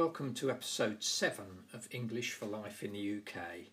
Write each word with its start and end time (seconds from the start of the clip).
Welcome 0.00 0.32
to 0.36 0.50
episode 0.50 1.02
7 1.02 1.44
of 1.74 1.86
English 1.90 2.32
for 2.32 2.46
Life 2.46 2.82
in 2.82 2.94
the 2.94 3.18
UK. 3.18 3.66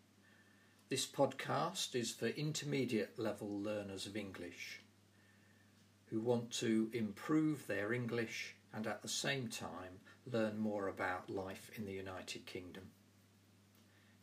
This 0.89 1.05
podcast 1.05 1.95
is 1.95 2.11
for 2.11 2.27
intermediate 2.27 3.17
level 3.17 3.47
learners 3.61 4.05
of 4.05 4.17
English 4.17 4.81
who 6.07 6.19
want 6.19 6.51
to 6.59 6.89
improve 6.91 7.65
their 7.65 7.93
English 7.93 8.55
and 8.73 8.85
at 8.87 9.01
the 9.01 9.07
same 9.07 9.47
time 9.47 10.01
learn 10.29 10.59
more 10.59 10.89
about 10.89 11.29
life 11.29 11.71
in 11.77 11.85
the 11.85 11.93
United 11.93 12.45
Kingdom. 12.45 12.89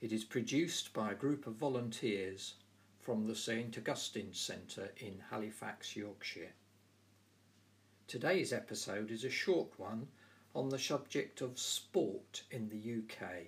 It 0.03 0.13
is 0.13 0.25
produced 0.25 0.93
by 0.93 1.13
a 1.13 1.17
group 1.17 1.47
of 1.47 1.55
volunteers 1.55 2.57
from 3.01 3.27
the 3.27 3.35
St 3.35 3.79
Augustine 3.79 4.35
Centre 4.35 4.91
in 4.99 5.23
Halifax, 5.31 5.97
Yorkshire. 5.97 6.53
Today's 8.07 8.53
episode 8.53 9.11
is 9.11 9.25
a 9.25 9.31
short 9.31 9.69
one 9.79 10.09
on 10.55 10.69
the 10.69 10.79
subject 10.79 11.41
of 11.41 11.59
sport 11.59 12.43
in 12.51 12.69
the 12.69 12.99
UK. 12.99 13.47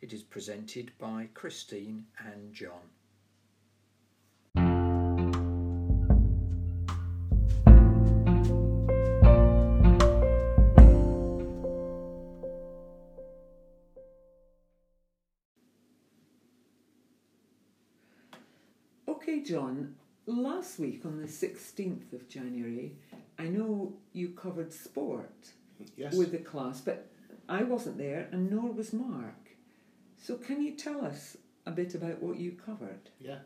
It 0.00 0.12
is 0.12 0.22
presented 0.22 0.90
by 0.98 1.28
Christine 1.32 2.06
and 2.18 2.52
John. 2.52 2.72
Okay, 19.06 19.40
John, 19.40 19.94
last 20.26 20.78
week 20.80 21.06
on 21.06 21.20
the 21.20 21.28
16th 21.28 22.12
of 22.12 22.28
January, 22.28 22.96
I 23.38 23.44
know 23.44 23.94
you 24.12 24.30
covered 24.30 24.72
sport 24.72 25.52
Yes. 25.96 26.14
with 26.14 26.32
the 26.32 26.38
class, 26.38 26.80
but 26.80 27.10
I 27.48 27.62
wasn't 27.62 27.98
there 27.98 28.28
and 28.32 28.50
nor 28.50 28.72
was 28.72 28.92
Mark. 28.92 29.50
So, 30.16 30.36
can 30.36 30.62
you 30.62 30.72
tell 30.72 31.04
us 31.04 31.36
a 31.66 31.70
bit 31.70 31.94
about 31.94 32.22
what 32.22 32.38
you 32.38 32.52
covered? 32.52 33.10
yeah. 33.20 33.38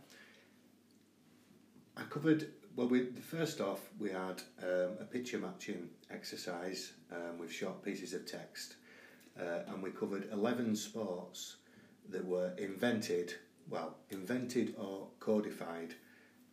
I 1.97 2.03
covered. 2.03 2.53
Well, 2.77 2.87
we 2.87 3.07
first 3.21 3.61
off 3.61 3.81
we 3.99 4.11
had 4.11 4.41
um, 4.63 4.99
a 5.01 5.05
picture 5.05 5.39
matching 5.39 5.89
exercise 6.11 6.93
um, 7.11 7.39
with 7.39 7.53
short 7.53 7.83
pieces 7.85 8.15
of 8.15 8.25
text, 8.25 8.77
uh, 9.39 9.65
and 9.67 9.83
we 9.83 9.91
covered 9.91 10.29
eleven 10.33 10.77
sports 10.77 11.57
that 12.09 12.25
were 12.25 12.53
invented. 12.57 13.35
Well, 13.69 13.97
invented 14.11 14.77
or 14.79 15.09
codified 15.21 15.95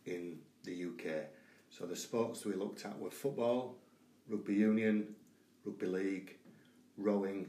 in 0.05 0.39
the 0.63 0.85
UK. 0.85 1.27
So 1.69 1.85
the 1.85 1.95
sports 1.95 2.43
we 2.45 2.55
looked 2.55 2.85
at 2.85 2.97
were 2.99 3.11
football, 3.11 3.75
rugby 4.27 4.55
union, 4.55 5.15
rugby 5.65 5.87
league, 5.87 6.35
rowing, 6.97 7.47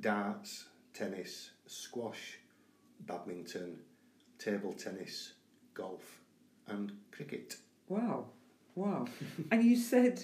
darts, 0.00 0.66
tennis, 0.94 1.50
squash, 1.66 2.38
badminton, 3.00 3.78
table 4.38 4.72
tennis, 4.72 5.34
golf, 5.74 6.20
and 6.66 6.92
cricket. 7.10 7.56
Wow, 7.88 8.26
wow. 8.74 9.06
and 9.50 9.64
you 9.64 9.76
said 9.76 10.22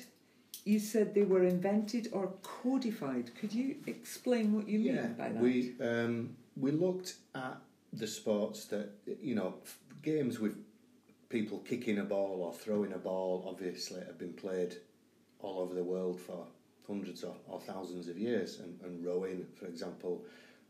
you 0.65 0.79
said 0.79 1.15
they 1.15 1.23
were 1.23 1.45
invented 1.45 2.09
or 2.13 2.33
codified. 2.43 3.31
Could 3.39 3.53
you 3.53 3.77
explain 3.87 4.55
what 4.55 4.69
you 4.69 4.79
mean 4.79 5.15
by 5.19 5.29
that? 5.29 5.43
we 5.43 5.75
um, 5.81 6.37
we 6.57 6.71
looked 6.71 7.15
at 7.35 7.59
the 7.93 8.07
sports 8.07 8.67
that 8.67 8.91
you 9.21 9.35
know 9.35 9.55
f- 9.65 9.79
games 10.03 10.39
with 10.39 10.57
people 11.29 11.59
kicking 11.59 11.99
a 11.99 12.05
ball 12.05 12.43
or 12.43 12.53
throwing 12.53 12.93
a 12.93 12.99
ball. 12.99 13.45
Obviously, 13.49 14.01
have 14.01 14.19
been 14.19 14.33
played 14.33 14.77
all 15.41 15.59
over 15.61 15.75
the 15.75 15.85
world 15.85 16.21
for 16.21 16.47
hundreds 16.87 17.25
or, 17.25 17.35
or 17.49 17.61
thousands 17.61 18.09
of 18.09 18.19
years, 18.19 18.61
and, 18.61 18.79
and 18.85 19.05
rowing, 19.05 19.47
for 19.59 19.67
example. 19.67 20.25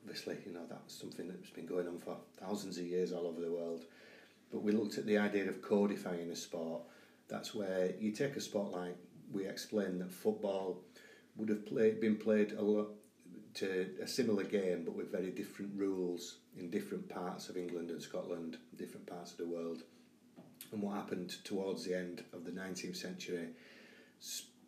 Obviously, 0.05 0.37
you 0.45 0.53
know 0.53 0.67
that's 0.69 1.01
something 1.01 1.29
that's 1.29 1.51
been 1.51 1.65
going 1.65 1.89
on 1.89 1.99
for 1.99 2.17
thousands 2.39 2.77
of 2.77 2.85
years 2.85 3.13
all 3.13 3.27
over 3.27 3.41
the 3.41 3.51
world. 3.51 3.85
But 4.53 4.63
we 4.63 4.73
looked 4.73 4.99
at 4.99 5.07
the 5.07 5.17
idea 5.17 5.49
of 5.49 5.63
codifying 5.63 6.31
a 6.31 6.37
sport. 6.37 6.83
That's 7.27 7.55
where 7.55 7.93
you 7.99 8.13
take 8.13 8.37
a 8.37 8.41
sport 8.41 8.71
like 8.73 8.97
we 9.33 9.47
explained 9.47 10.01
that 10.01 10.13
football 10.13 10.83
would 11.37 11.49
have 11.49 11.67
played, 11.67 12.01
been 12.01 12.17
played 12.17 12.53
a 12.53 12.63
lot 12.63 12.89
to 13.55 13.89
a 14.03 14.07
similar 14.07 14.45
game, 14.45 14.83
but 14.85 14.95
with 14.95 15.11
very 15.11 15.31
different 15.31 15.73
rules 15.77 16.37
in 16.59 16.71
different 16.71 17.09
parts 17.09 17.49
of 17.49 17.57
England 17.57 17.91
and 17.91 18.03
Scotland, 18.03 18.59
different 18.77 19.07
parts 19.07 19.33
of 19.33 19.39
the 19.39 19.47
world. 19.47 19.83
And 20.73 20.83
what 20.83 20.97
happened 20.97 21.37
towards 21.45 21.85
the 21.85 21.97
end 21.97 22.25
of 22.33 22.45
the 22.45 22.51
19th 22.51 22.97
century, 22.97 23.49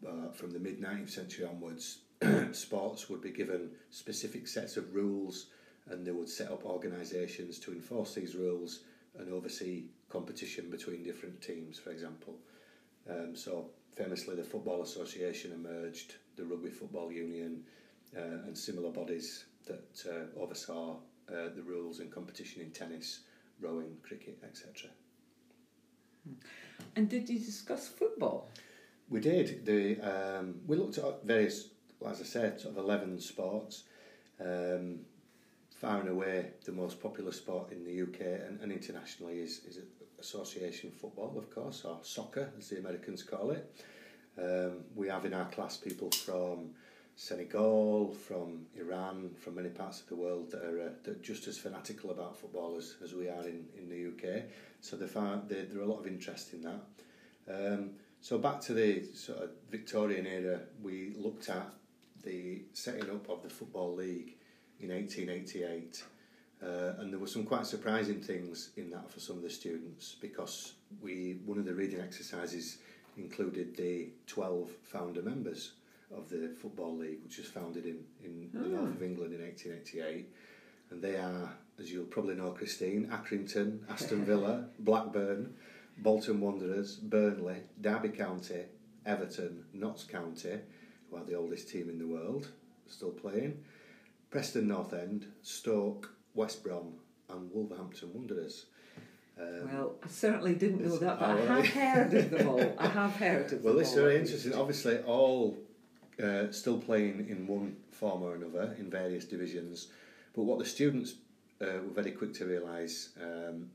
uh, 0.07 0.31
from 0.33 0.51
the 0.51 0.59
mid 0.59 0.81
19th 0.81 1.11
century 1.11 1.45
onwards, 1.45 1.99
sports 2.53 3.09
would 3.09 3.21
be 3.21 3.31
given 3.31 3.71
specific 3.91 4.47
sets 4.47 4.77
of 4.77 4.95
rules 4.95 5.47
and 5.89 6.07
they 6.07 6.11
would 6.11 6.29
set 6.29 6.51
up 6.51 6.65
organisations 6.65 7.59
to 7.61 7.73
enforce 7.73 8.15
these 8.15 8.35
rules 8.35 8.81
and 9.19 9.33
oversee 9.33 9.85
competition 10.09 10.71
between 10.71 11.03
different 11.03 11.41
teams, 11.41 11.79
for 11.79 11.91
example. 11.91 12.35
Um, 13.09 13.37
so, 13.37 13.71
famously, 13.95 14.35
the 14.35 14.43
Football 14.43 14.83
Association 14.83 15.53
emerged, 15.53 16.17
the 16.37 16.45
Rugby 16.45 16.71
Football 16.71 17.13
Union, 17.13 17.63
uh, 18.17 18.47
and 18.47 18.57
similar 18.57 18.91
bodies 18.91 19.45
that 19.67 20.05
uh, 20.09 20.41
oversaw 20.41 20.97
uh, 21.29 21.49
the 21.55 21.63
rules 21.63 22.01
and 22.01 22.11
competition 22.11 22.63
in 22.63 22.71
tennis, 22.71 23.21
rowing, 23.61 23.97
cricket, 24.03 24.39
etc. 24.45 24.91
and 26.97 27.09
did 27.09 27.29
you 27.29 27.39
discuss 27.39 27.89
football? 27.89 28.49
we 29.09 29.21
did. 29.21 29.65
The 29.65 30.01
um, 30.01 30.57
we 30.67 30.77
looked 30.77 30.99
at 30.99 31.25
various, 31.25 31.69
as 32.07 32.21
I 32.21 32.25
said, 32.25 32.61
sort 32.61 32.77
of 32.77 32.85
eleven 32.85 33.21
sports. 33.21 33.85
Um, 34.41 35.01
far 35.81 36.01
and 36.01 36.09
away, 36.09 36.53
the 36.65 36.73
most 36.73 37.03
popular 37.03 37.33
sport 37.33 37.71
in 37.71 37.85
the 37.85 38.03
UK 38.03 38.21
and, 38.47 38.61
and 38.61 38.73
internationally 38.73 39.41
is, 39.41 39.61
is 39.67 39.79
association 40.19 40.91
football, 40.91 41.35
of 41.37 41.51
course, 41.55 41.85
or 41.85 41.99
soccer, 42.03 42.51
as 42.59 42.69
the 42.69 42.79
Americans 42.79 43.23
call 43.23 43.51
it. 43.51 43.85
Um, 44.39 44.85
we 44.95 45.09
have 45.09 45.25
in 45.25 45.35
our 45.35 45.47
class 45.47 45.77
people 45.77 46.11
from 46.11 46.71
Senegal, 47.15 48.13
from 48.13 48.67
Iran, 48.79 49.31
from 49.39 49.55
many 49.55 49.71
parts 49.71 50.01
of 50.01 50.09
the 50.09 50.17
world 50.17 50.51
that 50.51 50.63
are, 50.63 50.81
uh, 50.81 50.89
that 51.05 51.11
are 51.11 51.23
just 51.23 51.47
as 51.47 51.59
fanatical 51.59 52.11
about 52.11 52.37
football 52.37 52.77
as, 52.77 52.97
as 53.03 53.15
we 53.15 53.29
are 53.29 53.43
in, 53.43 53.65
in 53.79 53.89
the 53.89 54.09
UK. 54.09 54.45
So 54.81 54.97
there 54.97 55.09
are, 55.17 55.41
there, 55.47 55.65
there 55.65 55.81
are 55.81 55.85
a 55.85 55.87
lot 55.87 56.01
of 56.01 56.07
interest 56.07 56.53
in 56.53 56.63
that. 56.63 56.81
Um, 57.49 57.91
So 58.27 58.39
back 58.39 58.61
to 58.63 58.75
the 58.75 59.05
sort 59.15 59.39
of 59.39 59.51
Victorian 59.71 60.27
era, 60.27 60.59
we 60.83 61.13
looked 61.17 61.49
at 61.49 61.71
the 62.25 62.63
setting 62.73 63.09
up 63.09 63.31
of 63.31 63.45
the 63.45 63.49
Football 63.49 63.95
League 63.95 64.35
in 64.81 64.89
1888. 64.89 66.03
Uh, 66.61 66.67
and 66.99 67.13
there 67.13 67.21
were 67.21 67.29
some 67.29 67.45
quite 67.45 67.67
surprising 67.67 68.21
things 68.21 68.71
in 68.77 68.91
that 68.91 69.09
for 69.09 69.21
some 69.21 69.37
of 69.37 69.45
the 69.45 69.49
students 69.49 70.17
because 70.21 70.73
we 71.01 71.39
one 71.45 71.57
of 71.57 71.67
the 71.67 71.73
reading 71.73 72.01
exercises 72.01 72.79
included 73.17 73.77
the 73.77 74.09
12 74.27 74.73
founder 74.83 75.23
members 75.23 75.75
of 76.13 76.29
the 76.29 76.53
Football 76.61 76.97
League, 76.97 77.23
which 77.23 77.39
was 77.39 77.47
founded 77.47 77.87
in, 77.87 78.01
in 78.25 78.51
oh. 78.57 78.59
the 78.59 78.65
hmm. 78.65 78.75
north 78.75 78.97
of 78.97 79.03
England 79.05 79.35
in 79.35 79.41
1888. 79.41 80.27
And 80.91 81.01
they 81.01 81.15
are, 81.15 81.53
as 81.79 81.93
you'll 81.93 82.07
probably 82.07 82.35
know, 82.35 82.51
Christine, 82.51 83.07
Accrington, 83.07 83.89
Aston 83.89 84.25
Villa, 84.25 84.65
Blackburn, 84.81 85.55
Bolton 85.99 86.41
Wanderers, 86.41 86.97
Burnley, 86.97 87.57
Derby 87.81 88.11
County, 88.11 88.63
Everton, 89.05 89.65
Notts 89.73 90.05
County, 90.05 90.59
who 91.11 91.17
are 91.17 91.25
the 91.25 91.35
oldest 91.35 91.69
team 91.71 91.89
in 91.89 91.99
the 91.99 92.07
world, 92.07 92.49
still 92.87 93.11
playing, 93.11 93.63
Preston 94.31 94.69
North 94.69 94.93
End, 94.93 95.27
Stoke, 95.43 96.11
West 96.35 96.63
Brom, 96.65 96.95
and 97.31 97.51
Wolverhampton 97.53 98.13
Wanderers. 98.13 98.67
Um, 99.41 99.69
Well, 99.73 99.95
I 100.03 100.09
certainly 100.09 100.55
didn't 100.55 100.85
know 100.85 100.97
that, 100.99 101.19
but 101.21 101.31
I 101.31 101.37
have 101.41 101.67
heard 101.67 102.15
of 102.15 102.31
them 102.31 102.49
all. 102.49 102.75
I 102.79 102.87
have 102.89 103.17
heard 103.17 103.53
of 103.53 103.63
Well, 103.63 103.75
them 103.75 103.83
this 103.83 103.93
is 103.93 103.99
all. 103.99 104.05
very 104.05 104.19
interesting. 104.21 104.55
Obviously, 104.55 104.99
all 104.99 105.57
uh, 106.23 106.51
still 106.51 106.79
playing 106.79 107.27
in 107.29 107.47
one 107.47 107.77
form 107.91 108.23
or 108.23 108.35
another 108.35 108.75
in 108.79 108.91
various 108.91 109.25
divisions. 109.25 109.89
But 110.35 110.43
what 110.45 110.59
the 110.59 110.65
students 110.65 111.15
uh, 111.61 111.81
were 111.87 112.03
very 112.03 112.13
quick 112.13 112.35
to 112.35 112.45
realise 112.45 113.11
um, 113.23 113.71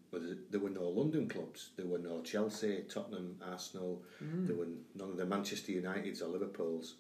there 0.50 0.60
were 0.60 0.70
no 0.70 0.88
London 0.88 1.28
clubs, 1.28 1.70
there 1.76 1.88
were 1.88 1.98
no 1.98 2.22
Chelsea, 2.22 2.84
Tottenham, 2.88 3.38
Arsenal, 3.46 4.04
mm. 4.24 4.48
there 4.48 4.56
were 4.56 4.68
none 4.96 5.10
of 5.10 5.18
the 5.18 5.26
Manchester 5.26 5.72
Uniteds 5.72 6.22
or 6.22 6.28
Liverpools. 6.28 6.96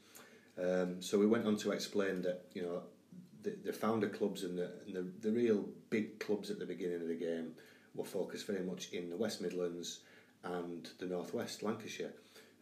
Um, 0.61 1.01
so 1.01 1.17
we 1.17 1.27
went 1.27 1.45
on 1.45 1.57
to 1.57 1.71
explain 1.71 2.21
that 2.23 2.45
you 2.53 2.63
know 2.63 2.81
the, 3.43 3.55
the 3.63 3.73
founder 3.73 4.09
clubs 4.09 4.43
and, 4.43 4.57
the, 4.57 4.71
and 4.85 4.95
the, 4.95 5.27
the 5.27 5.31
real 5.31 5.65
big 5.89 6.19
clubs 6.19 6.49
at 6.49 6.59
the 6.59 6.65
beginning 6.65 7.01
of 7.01 7.07
the 7.07 7.15
game 7.15 7.53
were 7.95 8.05
focused 8.05 8.47
very 8.47 8.63
much 8.63 8.91
in 8.91 9.09
the 9.09 9.17
West 9.17 9.41
Midlands 9.41 9.99
and 10.43 10.89
the 10.99 11.05
Northwest, 11.05 11.63
Lancashire. 11.63 12.13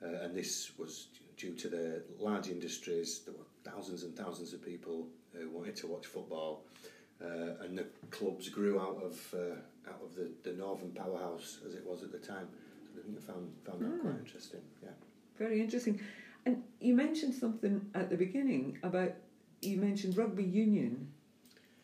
Uh, 0.02 0.24
and 0.24 0.36
this 0.36 0.72
was 0.78 1.08
due 1.38 1.54
to 1.56 1.70
the 1.70 2.04
large 2.20 2.50
industries, 2.50 3.20
there 3.20 3.34
were 3.34 3.72
thousands 3.72 4.04
and 4.04 4.16
thousands 4.16 4.54
of 4.54 4.64
people 4.64 5.08
who 5.34 5.50
wanted 5.50 5.76
to 5.78 5.88
watch 5.88 6.06
football. 6.06 6.66
Uh, 7.24 7.64
and 7.64 7.78
the 7.78 7.86
clubs 8.12 8.50
grew 8.50 8.80
out 8.80 9.02
of 9.04 9.34
uh, 9.34 9.90
out 9.90 10.02
of 10.04 10.16
the, 10.16 10.30
the 10.44 10.56
northern 10.56 10.92
powerhouse 10.92 11.60
as 11.66 11.74
it 11.74 11.86
was 11.86 12.04
at 12.04 12.12
the 12.12 12.18
time. 12.20 12.48
So 12.94 13.00
I 13.02 13.04
think 13.06 13.18
I 13.18 13.22
found 13.32 13.52
found 13.66 13.82
that 13.82 14.02
quite 14.02 14.20
interesting. 14.20 14.62
Yeah. 14.84 14.90
Very 15.38 15.62
interesting. 15.62 16.00
And 16.46 16.64
you 16.80 16.96
mentioned 16.96 17.34
something 17.34 17.86
at 17.94 18.10
the 18.10 18.18
beginning 18.18 18.78
about 18.84 19.14
you 19.62 19.78
mentioned 19.78 20.18
rugby 20.18 20.44
union 20.44 21.10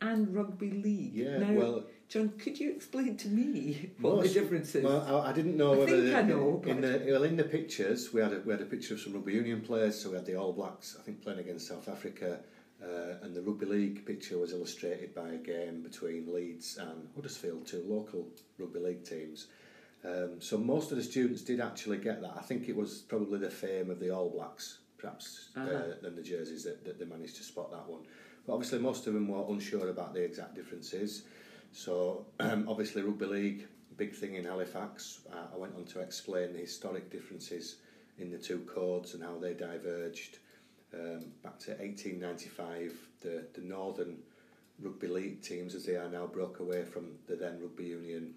and 0.02 0.34
rugby 0.36 0.72
league. 0.72 1.14
Yeah, 1.14 1.38
now, 1.40 1.52
well, 1.54 1.84
John, 2.08 2.30
could 2.38 2.60
you 2.60 2.72
explain 2.72 3.18
to 3.18 3.28
me 3.28 3.90
what 4.00 4.16
Most- 4.18 4.34
the 4.34 4.40
difference 4.42 4.76
is? 4.76 4.84
Well, 4.84 5.02
I, 5.24 5.30
I 5.30 5.34
didn't 5.34 5.58
know 5.58 5.74
I 5.74 5.78
whether 5.78 6.02
think 6.04 6.16
I 6.16 6.22
know, 6.22 6.62
in 6.66 6.82
but- 6.82 7.06
the 7.06 7.12
well 7.12 7.24
in 7.24 7.36
the 7.36 7.44
pictures 7.44 8.14
we 8.14 8.22
had 8.22 8.34
a, 8.34 8.40
we 8.46 8.52
had 8.52 8.62
a 8.62 8.66
picture 8.66 8.94
of 8.94 9.02
some 9.02 9.14
rugby 9.14 9.34
union 9.34 9.62
players. 9.62 10.00
So 10.02 10.10
we 10.12 10.16
had 10.16 10.26
the 10.26 10.36
All 10.36 10.54
Blacks, 10.54 10.96
I 11.00 11.04
think, 11.04 11.22
playing 11.22 11.40
against 11.40 11.68
South 11.68 11.88
Africa, 11.90 12.40
uh, 12.86 13.16
and 13.24 13.36
the 13.36 13.42
rugby 13.42 13.66
league 13.66 14.06
picture 14.06 14.38
was 14.38 14.54
illustrated 14.54 15.14
by 15.16 15.30
a 15.30 15.38
game 15.38 15.82
between 15.82 16.32
Leeds 16.34 16.78
and 16.78 17.08
Huddersfield, 17.16 17.66
two 17.66 17.84
local 17.88 18.28
rugby 18.60 18.80
league 18.80 19.04
teams. 19.04 19.48
Um, 20.04 20.40
so 20.40 20.58
most 20.58 20.92
of 20.92 20.98
the 20.98 21.04
students 21.04 21.42
did 21.42 21.60
actually 21.60 21.98
get 21.98 22.22
that. 22.22 22.34
I 22.38 22.42
think 22.42 22.70
it 22.70 22.76
was 22.76 23.00
probably 23.00 23.40
the 23.40 23.50
fame 23.50 23.90
of 23.90 24.00
the 24.00 24.12
All 24.12 24.30
Blacks, 24.30 24.80
perhaps, 24.98 25.50
uh, 25.58 25.62
Uh-huh. 25.62 25.84
than 26.02 26.16
the 26.16 26.22
jerseys 26.22 26.64
that, 26.66 26.84
that 26.86 27.00
they 27.00 27.06
managed 27.06 27.38
to 27.38 27.44
spot 27.44 27.72
that 27.72 27.88
one. 27.90 28.04
But 28.46 28.54
obviously, 28.54 28.80
most 28.80 29.08
of 29.08 29.14
them 29.16 29.28
were 29.28 29.44
unsure 29.50 29.90
about 29.90 30.14
the 30.14 30.22
exact 30.22 30.54
differences. 30.54 31.24
So 31.72 32.26
um, 32.40 32.66
obviously, 32.70 33.02
rugby 33.02 33.26
league, 33.26 33.68
big 33.98 34.14
thing 34.14 34.36
in 34.36 34.46
Halifax. 34.46 35.22
Uh, 35.34 35.48
I 35.56 35.58
went 35.58 35.76
on 35.76 35.86
to 35.86 36.02
explain 36.02 36.54
the 36.54 36.60
historic 36.60 37.10
differences 37.10 37.78
in 38.20 38.30
the 38.30 38.38
two 38.38 38.60
codes 38.60 39.14
and 39.16 39.24
how 39.24 39.38
they 39.40 39.54
diverged. 39.56 40.38
Um, 40.94 41.26
back 41.44 41.60
to 41.60 41.72
1895, 41.72 42.94
the, 43.22 43.46
the 43.54 43.62
northern 43.62 44.18
rugby 44.80 45.08
league 45.08 45.42
teams, 45.42 45.76
as 45.76 45.86
they 45.86 45.96
are 45.96 46.10
now, 46.10 46.26
broke 46.26 46.60
away 46.60 46.84
from 46.84 47.18
the 47.28 47.36
then 47.36 47.60
rugby 47.62 47.86
union 47.86 48.34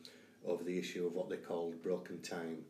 over 0.46 0.64
the 0.64 0.78
issue 0.78 1.06
of 1.06 1.12
what 1.12 1.28
they 1.28 1.36
called 1.36 1.82
broken 1.82 2.20
time, 2.22 2.64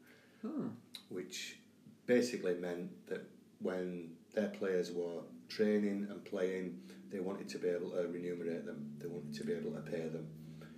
Oh, 0.44 0.70
which 1.08 1.58
basically 2.06 2.54
meant 2.54 2.90
that 3.08 3.22
when 3.60 4.10
their 4.34 4.48
players 4.48 4.92
were 4.92 5.22
training 5.48 6.06
and 6.10 6.24
playing, 6.24 6.78
they 7.10 7.20
wanted 7.20 7.48
to 7.50 7.58
be 7.58 7.68
able 7.68 7.90
to 7.90 8.06
remunerate 8.08 8.66
them, 8.66 8.92
they 8.98 9.06
wanted 9.08 9.34
to 9.34 9.44
be 9.44 9.52
able 9.52 9.72
to 9.72 9.80
pay 9.80 10.06
them. 10.08 10.28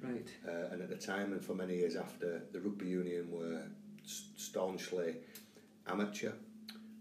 right. 0.03 0.29
Uh, 0.47 0.73
and 0.73 0.83
at 0.83 0.89
the 0.89 0.97
time, 0.97 1.33
and 1.33 1.45
for 1.45 1.55
many 1.55 1.77
years 1.77 1.97
after, 1.97 2.43
the 2.53 2.61
rugby 2.61 2.87
union 2.87 3.29
were 3.31 3.63
staunchly 4.05 5.17
amateur, 5.87 6.33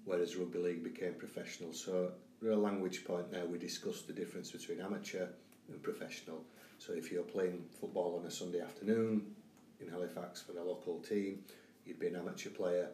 whereas 0.10 0.36
rugby 0.36 0.58
league 0.58 0.84
became 0.84 1.14
professional. 1.14 1.72
So 1.72 2.12
real 2.42 2.58
language 2.58 3.06
point 3.06 3.32
now, 3.32 3.46
we 3.46 3.60
discussed 3.60 4.08
the 4.08 4.14
difference 4.14 4.50
between 4.50 4.82
amateur 4.82 5.28
and 5.68 5.84
professional. 5.84 6.44
So 6.80 6.94
if 6.94 7.12
you're 7.12 7.22
playing 7.22 7.66
football 7.80 8.18
on 8.20 8.26
a 8.26 8.32
Sunday 8.32 8.60
afternoon 8.60 9.36
in 9.80 9.88
Halifax 9.88 10.42
for 10.42 10.58
a 10.58 10.64
local 10.64 11.00
team, 11.00 11.44
you'd 11.86 12.00
be 12.00 12.08
an 12.08 12.16
amateur 12.16 12.50
player. 12.50 12.90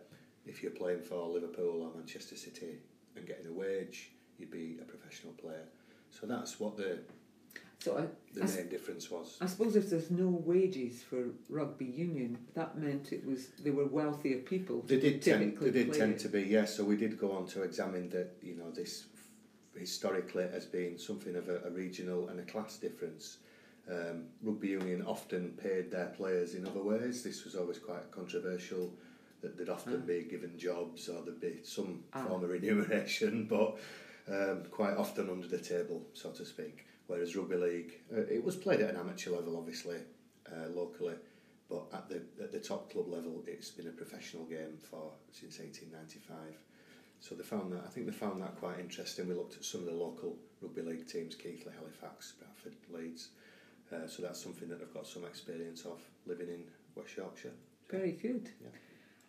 If 0.46 0.62
you're 0.62 0.74
playing 0.74 1.04
for 1.04 1.26
Liverpool 1.26 1.84
or 1.84 1.98
Manchester 1.98 2.36
City 2.36 2.80
and 3.16 3.26
getting 3.26 3.48
a 3.48 3.54
wage, 3.54 4.12
you'd 4.38 4.52
be 4.52 4.78
a 4.82 4.86
professional 4.86 5.32
player. 5.34 5.64
So 6.12 6.28
that's 6.28 6.60
what 6.60 6.76
the 6.76 7.00
So 7.80 7.98
I, 7.98 8.06
the 8.34 8.44
I 8.44 8.48
main 8.48 8.70
difference 8.70 9.12
was. 9.12 9.38
I 9.42 9.46
suppose 9.46 9.76
if 9.76 9.90
there's 9.90 10.10
no 10.10 10.28
wages 10.28 11.04
for 11.04 11.26
rugby 11.50 11.86
union, 11.86 12.38
that 12.54 12.78
meant 12.78 13.12
it 13.12 13.26
was 13.26 13.50
they 13.64 13.72
were 13.72 13.86
wealthier 13.86 14.40
people. 14.40 14.84
They 14.88 15.00
did 15.00 15.22
tend, 15.22 15.58
they 15.60 15.72
did 15.72 15.94
tend 15.94 16.14
it. 16.14 16.20
to 16.20 16.30
be 16.30 16.42
yes. 16.42 16.50
Yeah, 16.50 16.66
so 16.66 16.84
we 16.84 16.98
did 16.98 17.20
go 17.20 17.32
on 17.32 17.46
to 17.48 17.64
examine 17.64 18.10
that 18.10 18.38
you 18.42 18.56
know 18.56 18.72
this 18.72 19.06
historically 19.78 20.48
has 20.50 20.66
been 20.66 20.98
something 20.98 21.36
of 21.36 21.50
a, 21.50 21.62
a 21.66 21.70
regional 21.70 22.30
and 22.30 22.40
a 22.40 22.44
class 22.44 22.78
difference. 22.78 23.38
Um, 23.90 24.26
rugby 24.42 24.70
union 24.70 25.04
often 25.06 25.52
paid 25.62 25.92
their 25.92 26.08
players 26.08 26.56
in 26.56 26.66
other 26.66 26.82
ways. 26.82 27.24
This 27.24 27.44
was 27.44 27.56
always 27.56 27.78
quite 27.78 28.10
controversial. 28.12 28.94
That 29.42 29.58
they'd 29.58 29.70
often 29.70 30.02
ah. 30.02 30.08
be 30.08 30.24
given 30.24 30.58
jobs 30.58 31.08
or 31.08 31.22
there'd 31.22 31.40
be 31.40 31.60
some 31.64 32.04
ah. 32.14 32.24
form 32.26 32.44
of 32.44 32.50
remuneration, 32.58 33.46
but 33.48 33.78
um, 34.28 34.64
quite 34.72 34.98
often 34.98 35.30
under 35.30 35.48
the 35.48 35.60
table, 35.60 36.02
so 36.14 36.32
to 36.32 36.46
speak. 36.46 36.86
Whereas 37.08 37.36
rugby 37.36 37.56
league, 37.56 37.94
uh, 38.16 38.22
it 38.22 38.44
was 38.44 38.56
played 38.56 38.82
at 38.82 38.90
an 38.90 38.98
amateur 38.98 39.32
level, 39.32 39.58
obviously, 39.58 39.98
uh, 40.52 40.70
locally, 40.70 41.16
but 41.70 41.86
at 41.94 42.10
the 42.10 42.22
at 42.44 42.52
the 42.52 42.60
top 42.60 42.92
club 42.92 43.08
level, 43.08 43.44
it's 43.48 43.70
been 43.70 43.88
a 43.88 43.92
professional 43.92 44.46
game 44.46 44.78
for 44.90 45.12
since 45.32 45.60
1895. 45.60 46.38
So 47.20 47.36
they 47.36 47.44
found 47.44 47.72
that 47.74 47.84
I 47.86 47.90
think 47.90 48.06
they 48.06 48.12
found 48.12 48.42
that 48.42 48.56
quite 48.58 48.80
interesting. 48.80 49.28
We 49.28 49.34
looked 49.34 49.56
at 49.56 49.66
some 49.66 49.82
of 49.82 49.88
the 49.88 49.94
local 49.94 50.38
rugby 50.62 50.82
league 50.82 51.08
teams: 51.08 51.36
Keighley, 51.36 51.74
Halifax, 51.78 52.34
Bradford, 52.40 52.76
Leeds. 52.92 53.30
Uh, 53.92 54.08
so 54.08 54.24
that's 54.24 54.42
something 54.42 54.68
that 54.70 54.82
I've 54.82 54.94
got 54.94 55.08
some 55.08 55.26
experience 55.26 55.86
of 55.86 56.02
living 56.26 56.50
in 56.50 56.64
West 56.96 57.16
Yorkshire. 57.18 57.54
Very 57.90 58.14
good. 58.14 58.50
Yeah. 58.62 58.70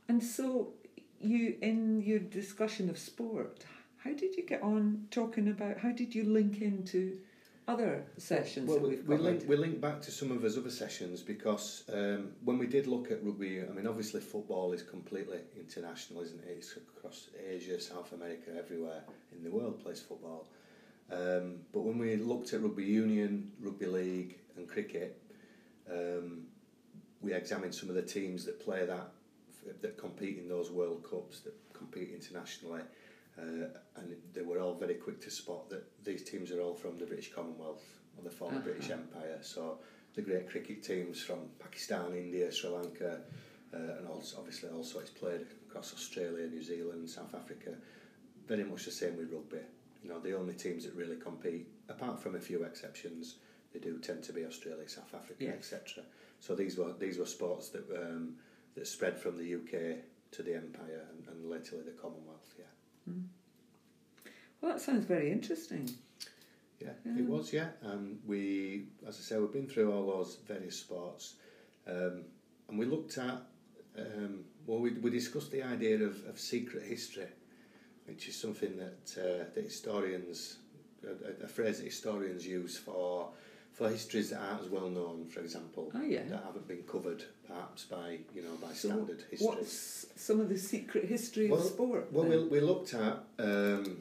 And 0.08 0.23
so, 0.23 0.73
you 1.20 1.56
in 1.61 2.02
your 2.02 2.19
discussion 2.19 2.88
of 2.88 2.99
sport, 2.99 3.64
how 3.99 4.12
did 4.12 4.37
you 4.37 4.46
get 4.46 4.62
on 4.62 5.08
talking 5.11 5.49
about? 5.49 5.78
How 5.78 5.93
did 5.93 6.14
you 6.14 6.25
link 6.25 6.61
into 6.61 7.19
other 7.69 8.05
sessions 8.17 8.69
Well, 8.69 8.81
we, 8.81 8.97
got? 8.97 9.21
link, 9.21 9.45
we 9.49 9.57
link 9.57 9.81
back 9.81 10.01
to 10.03 10.11
some 10.11 10.31
of 10.31 10.43
his 10.43 10.57
other 10.57 10.71
sessions 10.71 11.23
because 11.23 11.85
um, 11.93 12.33
when 12.45 12.59
we 12.59 12.67
did 12.67 12.87
look 12.87 13.11
at 13.11 13.25
rugby, 13.25 13.63
I 13.63 13.73
mean, 13.73 13.87
obviously 13.87 14.21
football 14.21 14.73
is 14.73 14.83
completely 14.83 15.41
international, 15.59 16.23
isn't 16.23 16.41
it? 16.45 16.57
It's 16.59 16.77
across 16.77 17.29
Asia, 17.49 17.81
South 17.81 18.13
America, 18.13 18.51
everywhere 18.57 19.03
in 19.37 19.43
the 19.43 19.51
world 19.51 19.83
plays 19.83 20.01
football. 20.01 20.47
Um, 21.11 21.57
but 21.73 21.81
when 21.81 21.99
we 21.99 22.17
looked 22.17 22.53
at 22.53 22.63
rugby 22.63 22.85
union, 22.85 23.53
rugby 23.61 23.87
league, 23.87 24.39
and 24.57 24.69
cricket, 24.69 25.21
um, 25.91 26.47
we 27.21 27.33
examined 27.33 27.75
some 27.75 27.89
of 27.89 27.95
the 27.95 28.03
teams 28.03 28.45
that 28.45 28.61
play 28.65 28.87
that, 28.87 29.12
that 29.83 29.99
compete 29.99 30.39
in 30.39 30.49
those 30.49 30.71
World 30.71 31.05
Cups, 31.09 31.41
that 31.41 31.55
compete 31.73 32.11
internationally. 32.12 32.83
Uh, 33.38 33.69
and 33.97 34.17
they 34.33 34.43
were 34.43 34.61
all 34.61 34.75
very 34.75 34.94
quick 34.94 35.21
to 35.21 35.31
spot 35.31 35.69
that 35.71 35.85
these 36.05 36.23
teams 36.23 36.50
are 36.50 36.61
all 36.61 36.75
from 36.75 36.99
the 36.99 37.05
British 37.06 37.33
Commonwealth 37.33 37.85
or 38.17 38.25
the 38.25 38.31
former 38.31 38.56
Uh-huh. 38.59 38.65
British 38.65 38.91
Empire. 38.91 39.38
So 39.43 39.79
the 40.15 40.23
great 40.23 40.49
cricket 40.49 40.83
teams 40.83 41.23
from 41.23 41.50
Pakistan, 41.59 42.15
India, 42.15 42.50
Sri 42.50 42.71
Lanka, 42.71 43.21
uh, 43.75 43.77
and 43.99 44.06
also 44.09 44.38
obviously 44.38 44.71
also 44.71 45.00
it's 45.00 45.11
played 45.11 45.47
across 45.69 45.93
Australia, 45.93 46.47
New 46.47 46.62
Zealand, 46.62 47.11
South 47.11 47.35
Africa. 47.35 47.75
Very 48.47 48.65
much 48.65 48.85
the 48.87 48.91
same 48.91 49.17
with 49.19 49.31
rugby. 49.33 49.59
You 50.03 50.09
know, 50.11 50.21
the 50.21 50.35
only 50.37 50.55
teams 50.55 50.85
that 50.85 50.94
really 50.94 51.17
compete, 51.17 51.67
apart 51.88 52.21
from 52.21 52.37
a 52.37 52.41
few 52.41 52.62
exceptions, 52.62 53.37
they 53.73 53.81
do 53.81 53.99
tend 53.99 54.23
to 54.25 54.33
be 54.33 54.44
Australia, 54.47 54.88
South 54.88 55.12
Africa, 55.15 55.44
Yes. 55.44 55.73
etc. 55.73 56.05
So 56.41 56.55
these 56.55 56.79
were 56.79 56.93
these 56.99 57.19
were 57.19 57.26
sports 57.26 57.69
that 57.71 57.85
um, 57.90 58.37
that 58.76 58.87
spread 58.87 59.19
from 59.19 59.37
the 59.37 59.55
UK 59.57 59.99
to 60.33 60.43
the 60.43 60.55
Empire 60.55 61.02
and, 61.11 61.26
and 61.28 61.50
latterly 61.50 61.83
the 61.83 61.90
Commonwealth. 62.02 62.55
Yeah. 63.07 63.13
Well, 64.61 64.73
that 64.73 64.81
sounds 64.81 65.05
very 65.05 65.31
interesting. 65.31 65.89
Yeah, 66.81 66.91
Yeah. 67.05 67.19
it 67.19 67.25
was. 67.25 67.53
Yeah, 67.53 67.69
and 67.83 68.21
we, 68.27 68.87
as 69.07 69.17
I 69.19 69.21
say, 69.23 69.39
we've 69.39 69.53
been 69.53 69.67
through 69.69 69.93
all 69.93 70.07
those 70.07 70.37
various 70.47 70.77
sports, 70.79 71.35
um, 71.87 72.25
and 72.69 72.79
we 72.79 72.85
looked 72.87 73.17
at. 73.19 73.43
Um, 73.99 74.45
well, 74.67 74.81
we, 74.81 74.91
we 74.93 75.11
discussed 75.11 75.51
the 75.53 75.63
idea 75.63 75.97
of, 76.03 76.23
of 76.27 76.39
secret 76.39 76.83
history, 76.83 77.29
which 78.07 78.29
is 78.29 78.37
something 78.39 78.77
that 78.77 79.17
uh, 79.19 79.45
the 79.55 79.63
historians, 79.63 80.59
a, 81.07 81.45
a 81.45 81.49
phrase 81.49 81.79
that 81.79 81.85
historians 81.85 82.47
use 82.47 82.77
for 82.77 83.31
for 83.76 83.90
histories 83.90 84.30
that 84.30 84.40
aren't 84.40 84.62
as 84.62 84.68
well 84.71 84.88
known. 84.88 85.26
For 85.28 85.40
example, 85.40 85.92
Oh 85.95 86.02
yeah. 86.02 86.23
that 86.30 86.42
haven't 86.45 86.66
been 86.66 86.83
covered 86.95 87.23
perhaps 87.47 87.85
by 87.85 88.18
you 88.35 88.42
know 88.42 88.54
by 88.61 88.73
So 88.73 88.88
standard 88.88 89.23
history. 89.30 89.47
What's 89.47 90.06
some 90.16 90.40
of 90.40 90.49
the 90.49 90.59
secret 90.59 91.04
history 91.04 91.50
Well- 91.50 91.61
of 91.61 91.66
sport? 91.66 92.09
Well, 92.11 92.25
we, 92.25 92.38
we 92.54 92.61
looked 92.61 92.95
at 92.95 93.18
um, 93.38 94.00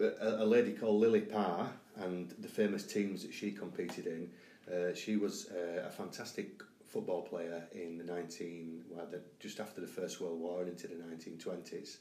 a, 0.00 0.44
a 0.44 0.46
lady 0.46 0.72
called 0.72 1.00
Lily 1.00 1.20
Parr 1.20 1.70
and 2.04 2.34
the 2.38 2.48
famous 2.48 2.84
teams 2.86 3.22
that 3.22 3.34
she 3.34 3.50
competed 3.52 4.06
in. 4.06 4.30
Uh, 4.72 4.94
she 4.94 5.16
was 5.16 5.50
uh, 5.50 5.84
a 5.86 5.90
fantastic 5.90 6.62
football 6.88 7.22
player 7.22 7.62
in 7.72 7.98
the 7.98 8.04
19 8.04 8.84
well, 8.90 9.06
the, 9.10 9.20
just 9.38 9.60
after 9.60 9.80
the 9.82 9.86
First 9.86 10.20
World 10.20 10.40
War 10.40 10.60
and 10.62 10.70
into 10.70 10.86
the 10.88 10.94
1920s, 10.94 11.98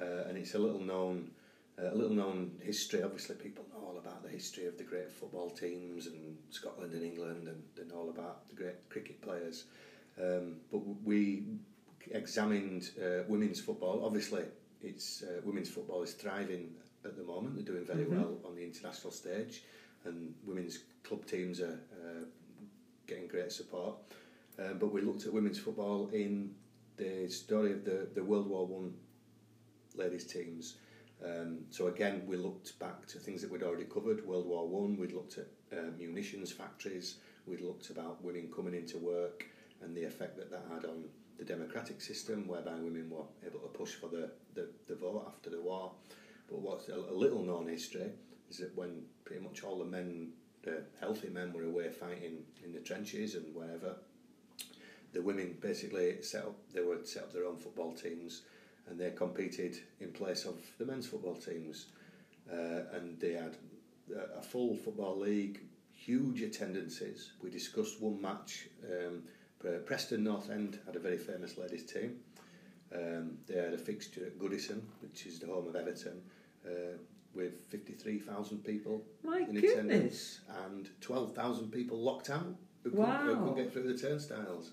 uh, 0.00 0.28
and 0.28 0.38
it's 0.38 0.54
a 0.54 0.58
little 0.58 0.80
known. 0.80 1.30
Uh, 1.76 1.92
a 1.92 1.94
little 1.94 2.14
known 2.14 2.52
history. 2.62 3.02
Obviously, 3.02 3.34
people 3.34 3.64
know 3.72 3.84
all 3.84 3.98
about 3.98 4.22
the 4.22 4.28
history 4.28 4.66
of 4.66 4.78
the 4.78 4.84
great 4.84 5.10
football 5.10 5.50
teams 5.50 6.06
and 6.06 6.36
Scotland 6.50 6.92
and 6.92 7.02
England, 7.02 7.48
and 7.48 7.62
they 7.74 7.84
know 7.92 8.00
all 8.02 8.10
about 8.10 8.48
the 8.48 8.54
great 8.54 8.88
cricket 8.88 9.20
players. 9.20 9.64
Um, 10.20 10.56
but 10.70 10.78
we 11.02 11.42
examined 12.12 12.90
uh, 13.02 13.24
women's 13.26 13.60
football. 13.60 14.04
Obviously, 14.04 14.44
it's 14.82 15.22
uh, 15.24 15.40
women's 15.42 15.68
football 15.68 16.02
is 16.02 16.12
thriving 16.12 16.76
at 17.04 17.16
the 17.16 17.24
moment. 17.24 17.56
They're 17.56 17.64
doing 17.64 17.84
very 17.84 18.04
Mhm. 18.04 18.10
well 18.10 18.38
on 18.44 18.54
the 18.54 18.62
international 18.62 19.10
stage, 19.10 19.64
and 20.04 20.34
women's 20.44 20.78
club 21.02 21.26
teams 21.26 21.60
are 21.60 21.80
uh, 21.92 22.24
getting 23.08 23.26
great 23.26 23.50
support. 23.50 23.96
Um, 24.60 24.78
but 24.78 24.92
we 24.92 25.00
looked 25.00 25.26
at 25.26 25.32
women's 25.32 25.58
football 25.58 26.08
in 26.10 26.54
the 26.96 27.28
story 27.28 27.72
of 27.72 27.84
the, 27.84 28.06
the 28.14 28.22
World 28.22 28.46
War 28.46 28.64
One 28.64 28.94
ladies 29.96 30.24
teams. 30.24 30.76
Um, 31.22 31.60
so 31.70 31.88
again, 31.88 32.22
we 32.26 32.36
looked 32.36 32.78
back 32.78 33.06
to 33.06 33.18
things 33.18 33.42
that 33.42 33.50
we'd 33.50 33.62
already 33.62 33.84
covered. 33.84 34.26
World 34.26 34.46
War 34.46 34.66
One. 34.66 34.96
We'd 34.96 35.12
looked 35.12 35.38
at 35.38 35.48
uh, 35.72 35.90
munitions 35.98 36.52
factories. 36.52 37.16
We'd 37.46 37.60
looked 37.60 37.90
about 37.90 38.22
women 38.22 38.50
coming 38.54 38.74
into 38.74 38.98
work 38.98 39.46
and 39.82 39.96
the 39.96 40.04
effect 40.04 40.36
that 40.38 40.50
that 40.50 40.64
had 40.72 40.84
on 40.84 41.04
the 41.38 41.44
democratic 41.44 42.00
system, 42.00 42.46
whereby 42.46 42.74
women 42.74 43.10
were 43.10 43.24
able 43.46 43.60
to 43.60 43.68
push 43.68 43.94
for 43.94 44.08
the, 44.08 44.30
the, 44.54 44.68
the 44.86 44.94
vote 44.94 45.24
after 45.26 45.50
the 45.50 45.60
war. 45.60 45.92
But 46.48 46.60
what's 46.60 46.88
a, 46.88 46.94
a 46.94 47.14
little 47.14 47.42
known 47.42 47.68
history 47.68 48.12
is 48.50 48.58
that 48.58 48.76
when 48.76 49.02
pretty 49.24 49.42
much 49.42 49.62
all 49.64 49.78
the 49.78 49.84
men, 49.84 50.32
the 50.62 50.84
healthy 51.00 51.28
men, 51.28 51.52
were 51.52 51.64
away 51.64 51.90
fighting 51.90 52.44
in 52.64 52.72
the 52.72 52.80
trenches 52.80 53.34
and 53.34 53.54
wherever, 53.54 53.96
the 55.12 55.22
women 55.22 55.56
basically 55.60 56.22
set 56.22 56.44
up. 56.44 56.56
They 56.72 56.82
would 56.82 57.06
set 57.06 57.24
up 57.24 57.32
their 57.32 57.46
own 57.46 57.56
football 57.56 57.94
teams, 57.94 58.42
and 58.88 58.98
they 58.98 59.10
competed 59.10 59.78
in 60.00 60.10
place 60.12 60.44
of 60.44 60.56
the 60.78 60.84
men's 60.84 61.06
football 61.06 61.36
teams, 61.36 61.86
uh, 62.52 62.82
and 62.94 63.18
they 63.20 63.32
had 63.32 63.56
a 64.36 64.42
full 64.42 64.76
football 64.76 65.18
league, 65.18 65.60
huge 65.94 66.42
attendances. 66.42 67.32
We 67.42 67.50
discussed 67.50 68.00
one 68.00 68.20
match. 68.20 68.68
Um, 68.84 69.22
Preston 69.86 70.24
North 70.24 70.50
End 70.50 70.78
had 70.84 70.96
a 70.96 70.98
very 70.98 71.16
famous 71.16 71.56
ladies 71.56 71.84
team. 71.90 72.16
Um, 72.94 73.38
they 73.46 73.56
had 73.56 73.72
a 73.72 73.78
fixture 73.78 74.26
at 74.26 74.38
Goodison, 74.38 74.82
which 75.00 75.26
is 75.26 75.38
the 75.38 75.46
home 75.46 75.66
of 75.66 75.74
Everton, 75.74 76.20
uh, 76.66 76.98
with 77.34 77.64
53,000 77.70 78.62
people 78.62 79.02
My 79.22 79.38
in 79.38 79.54
goodness. 79.54 79.72
attendance 79.72 80.40
and 80.66 80.90
12,000 81.00 81.72
people 81.72 81.98
locked 81.98 82.28
out 82.30 82.54
who 82.82 82.90
couldn't, 82.90 83.06
who 83.26 83.36
couldn't 83.36 83.56
get 83.56 83.72
through 83.72 83.92
the 83.92 83.98
turnstiles. 83.98 84.72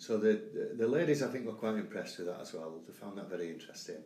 So 0.00 0.16
the, 0.16 0.40
the 0.54 0.76
the 0.78 0.88
ladies, 0.88 1.22
I 1.22 1.28
think, 1.28 1.44
were 1.44 1.52
quite 1.52 1.74
impressed 1.74 2.16
with 2.18 2.28
that 2.28 2.40
as 2.40 2.54
well. 2.54 2.80
They 2.86 2.92
found 2.94 3.18
that 3.18 3.28
very 3.28 3.50
interesting, 3.50 4.02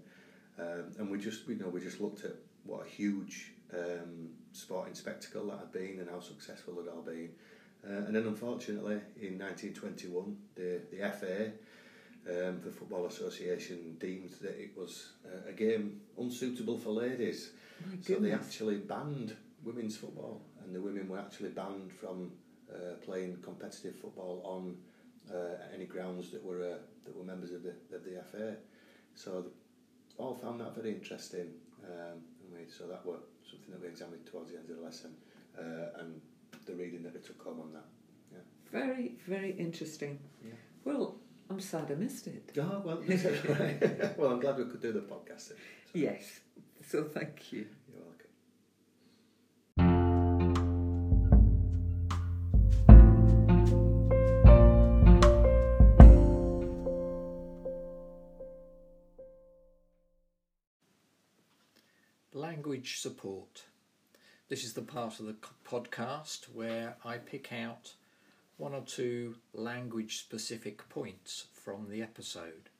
um, 0.58 0.86
and 0.98 1.08
we 1.08 1.18
just 1.18 1.46
we 1.46 1.54
know 1.54 1.68
we 1.68 1.80
just 1.80 2.00
looked 2.00 2.24
at 2.24 2.34
what 2.64 2.84
a 2.84 2.88
huge 2.88 3.52
um, 3.72 4.30
sporting 4.50 4.94
spectacle 4.94 5.46
that 5.46 5.58
had 5.60 5.72
been 5.72 6.00
and 6.00 6.10
how 6.10 6.18
successful 6.18 6.80
it 6.80 6.86
had 6.86 6.94
all 6.94 7.02
been. 7.02 7.30
Uh, 7.88 8.06
and 8.06 8.16
then, 8.16 8.26
unfortunately, 8.26 8.98
in 9.22 9.38
1921, 9.38 10.36
the 10.56 10.80
the 10.90 10.98
FA, 11.10 11.52
um, 12.28 12.60
the 12.64 12.72
Football 12.72 13.06
Association, 13.06 13.96
deemed 14.00 14.30
that 14.42 14.60
it 14.60 14.76
was 14.76 15.12
uh, 15.24 15.48
a 15.48 15.52
game 15.52 16.00
unsuitable 16.18 16.76
for 16.76 16.90
ladies. 16.90 17.50
So 18.00 18.14
they 18.16 18.32
actually 18.32 18.78
banned 18.78 19.36
women's 19.62 19.96
football, 19.96 20.40
and 20.64 20.74
the 20.74 20.80
women 20.80 21.08
were 21.08 21.20
actually 21.20 21.50
banned 21.50 21.92
from 21.92 22.32
uh, 22.68 22.94
playing 23.04 23.38
competitive 23.44 23.94
football 23.94 24.42
on 24.44 24.76
uh, 25.32 25.56
any 25.74 25.86
grounds 25.86 26.30
that 26.32 26.44
were 26.44 26.62
uh, 26.62 26.78
that 27.04 27.16
were 27.16 27.24
members 27.24 27.52
of 27.52 27.62
the 27.62 27.74
of 27.94 28.04
the 28.04 28.22
FA. 28.30 28.56
So 29.14 29.42
the, 29.42 29.50
all 30.16 30.34
found 30.34 30.60
that 30.60 30.74
very 30.74 30.92
interesting, 30.92 31.48
um, 31.84 32.18
and 32.40 32.58
we, 32.58 32.70
so 32.70 32.86
that 32.86 33.04
was 33.04 33.20
something 33.48 33.70
that 33.70 33.80
we 33.80 33.88
examined 33.88 34.26
towards 34.26 34.50
the 34.50 34.58
end 34.58 34.70
of 34.70 34.76
the 34.76 34.82
lesson, 34.82 35.14
uh, 35.58 36.00
and 36.00 36.20
the 36.66 36.74
reading 36.74 37.02
that 37.02 37.14
we 37.14 37.20
took 37.20 37.42
home 37.42 37.60
on 37.60 37.72
that. 37.72 37.84
Very, 38.72 39.14
very 39.28 39.52
interesting. 39.52 40.18
Yeah. 40.44 40.50
Well, 40.84 41.16
I'm 41.48 41.60
sad 41.60 41.92
I 41.92 41.94
missed 41.94 42.26
it. 42.26 42.50
Oh 42.58 42.82
well, 42.84 43.00
well, 44.18 44.32
I'm 44.32 44.40
glad 44.40 44.58
we 44.58 44.64
could 44.64 44.82
do 44.82 44.92
the 44.92 45.00
podcast. 45.00 45.48
So 45.48 45.54
Yes. 45.92 46.40
So 46.86 47.04
thank 47.04 47.52
you. 47.52 47.66
Language 62.54 63.00
support. 63.00 63.64
This 64.48 64.62
is 64.62 64.74
the 64.74 64.82
part 64.82 65.18
of 65.18 65.26
the 65.26 65.34
podcast 65.68 66.44
where 66.54 66.94
I 67.04 67.18
pick 67.18 67.52
out 67.52 67.94
one 68.58 68.72
or 68.72 68.82
two 68.82 69.34
language 69.52 70.18
specific 70.20 70.88
points 70.88 71.46
from 71.52 71.90
the 71.90 72.00
episode. 72.00 72.70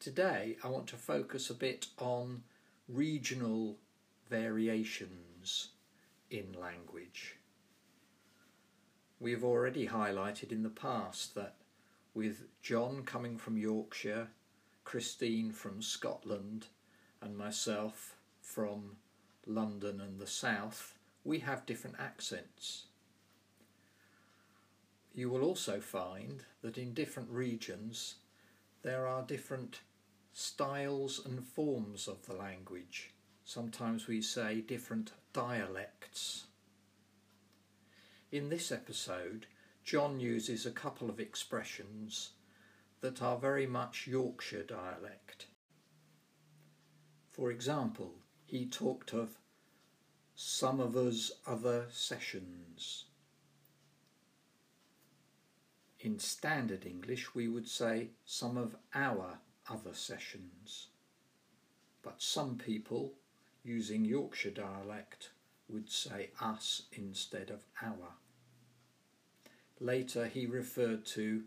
Today 0.00 0.56
I 0.64 0.68
want 0.68 0.86
to 0.86 0.96
focus 0.96 1.50
a 1.50 1.54
bit 1.54 1.88
on 1.98 2.44
regional 2.88 3.76
variations 4.30 5.68
in 6.30 6.46
language. 6.58 7.36
We 9.20 9.32
have 9.32 9.44
already 9.44 9.86
highlighted 9.86 10.50
in 10.50 10.62
the 10.62 10.70
past 10.70 11.34
that 11.34 11.56
with 12.14 12.44
John 12.62 13.02
coming 13.02 13.36
from 13.36 13.58
Yorkshire, 13.58 14.28
Christine 14.82 15.52
from 15.52 15.82
Scotland, 15.82 16.68
and 17.24 17.36
myself 17.36 18.16
from 18.40 18.96
London 19.46 20.00
and 20.00 20.20
the 20.20 20.26
South, 20.26 20.94
we 21.24 21.38
have 21.40 21.66
different 21.66 21.96
accents. 21.98 22.84
You 25.14 25.30
will 25.30 25.42
also 25.42 25.80
find 25.80 26.44
that 26.62 26.76
in 26.76 26.92
different 26.92 27.30
regions 27.30 28.16
there 28.82 29.06
are 29.06 29.22
different 29.22 29.80
styles 30.32 31.24
and 31.24 31.42
forms 31.44 32.06
of 32.08 32.26
the 32.26 32.34
language. 32.34 33.12
Sometimes 33.44 34.06
we 34.06 34.20
say 34.20 34.60
different 34.60 35.12
dialects. 35.32 36.44
In 38.32 38.48
this 38.48 38.72
episode, 38.72 39.46
John 39.84 40.18
uses 40.18 40.66
a 40.66 40.70
couple 40.70 41.08
of 41.08 41.20
expressions 41.20 42.30
that 43.00 43.22
are 43.22 43.38
very 43.38 43.66
much 43.66 44.06
Yorkshire 44.06 44.64
dialect. 44.64 45.46
For 47.34 47.50
example, 47.50 48.14
he 48.46 48.64
talked 48.64 49.12
of 49.12 49.38
some 50.36 50.78
of 50.78 50.96
us 50.96 51.32
other 51.44 51.86
sessions. 51.90 53.06
In 55.98 56.20
standard 56.20 56.86
English, 56.86 57.34
we 57.34 57.48
would 57.48 57.66
say 57.66 58.10
some 58.24 58.56
of 58.56 58.76
our 58.94 59.40
other 59.68 59.94
sessions. 59.94 60.86
But 62.04 62.22
some 62.22 62.56
people, 62.56 63.14
using 63.64 64.04
Yorkshire 64.04 64.50
dialect, 64.50 65.30
would 65.68 65.90
say 65.90 66.30
us 66.40 66.82
instead 66.92 67.50
of 67.50 67.64
our. 67.82 68.12
Later, 69.80 70.28
he 70.28 70.46
referred 70.46 71.04
to 71.06 71.42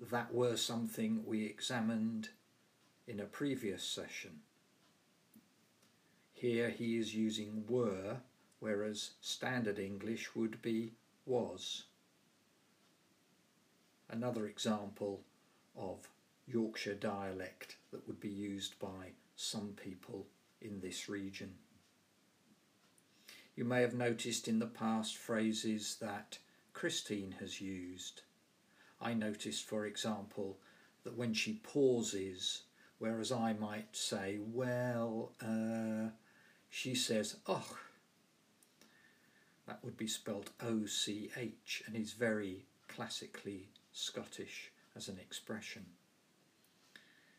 that 0.00 0.32
were 0.32 0.56
something 0.56 1.24
we 1.26 1.44
examined 1.44 2.30
in 3.06 3.20
a 3.20 3.24
previous 3.24 3.82
session. 3.82 4.40
Here 6.38 6.68
he 6.68 6.98
is 6.98 7.14
using 7.14 7.64
were, 7.66 8.18
whereas 8.60 9.12
standard 9.22 9.78
English 9.78 10.34
would 10.34 10.60
be 10.60 10.92
was. 11.24 11.84
Another 14.10 14.46
example 14.46 15.22
of 15.74 16.10
Yorkshire 16.46 16.94
dialect 16.94 17.76
that 17.90 18.06
would 18.06 18.20
be 18.20 18.28
used 18.28 18.78
by 18.78 19.12
some 19.34 19.72
people 19.82 20.26
in 20.60 20.78
this 20.80 21.08
region. 21.08 21.54
You 23.54 23.64
may 23.64 23.80
have 23.80 23.94
noticed 23.94 24.46
in 24.46 24.58
the 24.58 24.66
past 24.66 25.16
phrases 25.16 25.96
that 26.02 26.38
Christine 26.74 27.36
has 27.40 27.62
used. 27.62 28.20
I 29.00 29.14
noticed, 29.14 29.64
for 29.64 29.86
example, 29.86 30.58
that 31.02 31.16
when 31.16 31.32
she 31.32 31.60
pauses, 31.62 32.64
whereas 32.98 33.32
I 33.32 33.54
might 33.54 33.96
say, 33.96 34.38
well, 34.38 35.32
uh, 35.40 36.10
she 36.76 36.94
says, 36.94 37.36
och. 37.46 37.78
That 39.66 39.82
would 39.82 39.96
be 39.96 40.06
spelt 40.06 40.50
O 40.60 40.84
C 40.84 41.30
H 41.34 41.82
and 41.86 41.96
is 41.96 42.12
very 42.12 42.66
classically 42.86 43.70
Scottish 43.92 44.70
as 44.94 45.08
an 45.08 45.16
expression. 45.18 45.86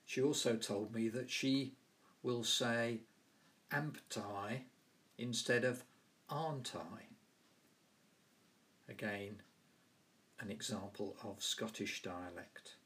She 0.08 0.24
also 0.24 0.56
told 0.56 0.96
me 0.96 1.08
that 1.10 1.30
she 1.30 1.74
will 2.24 2.44
say 2.44 3.02
amped 3.72 4.18
I 4.18 4.64
instead 5.20 5.64
of 5.64 5.84
aren't 6.32 6.74
I. 6.76 7.04
Again, 8.90 9.44
an 10.40 10.50
example 10.50 11.16
of 11.24 11.44
Scottish 11.44 12.02
dialect. 12.02 12.78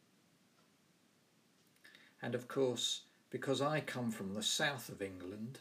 And 2.22 2.36
of 2.36 2.50
course, 2.50 3.04
because 3.30 3.62
I 3.62 3.80
come 3.80 4.12
from 4.12 4.34
the 4.34 4.44
south 4.44 4.90
of 4.90 5.02
England, 5.02 5.60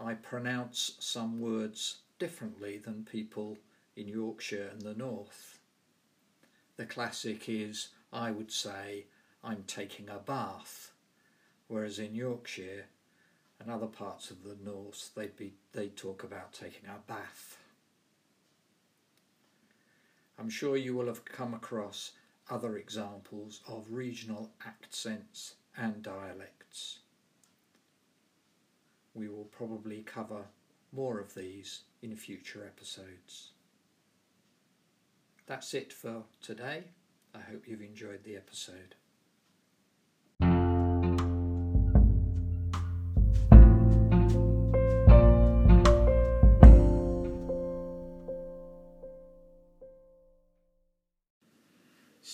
I 0.00 0.14
pronounce 0.14 0.92
some 1.00 1.40
words 1.40 1.98
differently 2.18 2.78
than 2.78 3.04
people 3.04 3.58
in 3.96 4.06
Yorkshire 4.06 4.70
and 4.72 4.82
the 4.82 4.94
north. 4.94 5.58
The 6.76 6.86
classic 6.86 7.48
is, 7.48 7.88
I 8.12 8.30
would 8.30 8.52
say, 8.52 9.06
I'm 9.42 9.64
taking 9.66 10.08
a 10.08 10.18
bath, 10.18 10.92
whereas 11.66 11.98
in 11.98 12.14
Yorkshire 12.14 12.86
and 13.60 13.70
other 13.70 13.86
parts 13.86 14.30
of 14.30 14.44
the 14.44 14.56
north, 14.64 15.10
they'd 15.16 15.36
be 15.36 15.54
they'd 15.72 15.96
talk 15.96 16.22
about 16.22 16.52
taking 16.52 16.88
a 16.88 17.00
bath. 17.06 17.58
I'm 20.38 20.50
sure 20.50 20.76
you 20.76 20.94
will 20.94 21.06
have 21.06 21.24
come 21.24 21.54
across 21.54 22.12
other 22.48 22.76
examples 22.76 23.60
of 23.66 23.86
regional 23.90 24.52
accents 24.64 25.54
and 25.76 26.02
dialects. 26.02 27.00
We 29.18 29.28
will 29.28 29.48
probably 29.50 30.02
cover 30.02 30.44
more 30.92 31.18
of 31.18 31.34
these 31.34 31.80
in 32.02 32.14
future 32.14 32.64
episodes. 32.64 33.50
That's 35.46 35.74
it 35.74 35.92
for 35.92 36.22
today. 36.40 36.84
I 37.34 37.40
hope 37.40 37.66
you've 37.66 37.82
enjoyed 37.82 38.22
the 38.22 38.36
episode. 38.36 38.94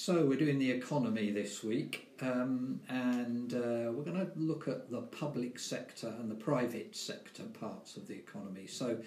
So 0.05 0.27
we're 0.27 0.37
doing 0.37 0.59
the 0.59 0.71
economy 0.71 1.31
this 1.31 1.65
week, 1.65 2.11
um, 2.21 2.79
and 2.91 3.55
uh, 3.55 3.91
we're 3.91 4.05
going 4.05 4.21
to 4.21 4.31
look 4.37 4.69
at 4.69 4.91
the 4.91 5.01
public 5.01 5.59
sector 5.59 6.09
and 6.21 6.31
the 6.31 6.35
private 6.35 6.95
sector 6.95 7.45
parts 7.45 7.97
of 7.97 8.07
the 8.07 8.13
economy. 8.13 8.67
So, 8.67 8.99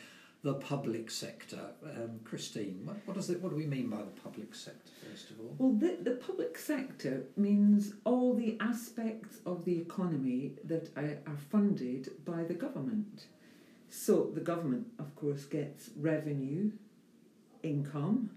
the 0.42 0.56
public 0.56 1.12
sector, 1.12 1.60
um, 1.84 2.20
Christine, 2.24 2.82
what, 2.84 2.98
what 3.06 3.14
does 3.14 3.30
it? 3.30 3.40
What 3.44 3.52
do 3.52 3.58
we 3.58 3.68
mean 3.68 3.92
by 3.92 3.98
the 3.98 4.22
public 4.24 4.56
sector? 4.56 4.90
First 5.08 5.30
of 5.30 5.40
all, 5.40 5.56
Well, 5.60 5.74
the, 5.74 5.98
the 6.02 6.16
public 6.16 6.58
sector 6.58 7.26
means 7.36 7.94
all 8.04 8.34
the 8.34 8.58
aspects 8.60 9.38
of 9.46 9.66
the 9.66 9.78
economy 9.78 10.54
that 10.64 10.90
are, 10.98 11.20
are 11.28 11.38
funded 11.52 12.10
by 12.26 12.44
the 12.44 12.56
government. 12.56 13.28
So 13.92 14.32
the 14.34 14.42
government, 14.42 14.88
of 14.98 15.16
course, 15.16 15.46
gets 15.46 15.92
revenue, 15.96 16.72
income 17.62 18.32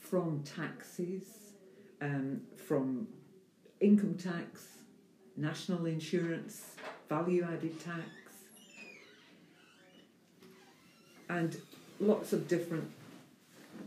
from 0.00 0.42
taxes, 0.44 1.49
um, 2.00 2.40
from 2.66 3.08
income 3.80 4.14
tax, 4.14 4.66
national 5.36 5.86
insurance, 5.86 6.76
value 7.08 7.42
added 7.44 7.78
tax, 7.80 8.04
and 11.28 11.56
lots 11.98 12.32
of 12.32 12.48
different 12.48 12.90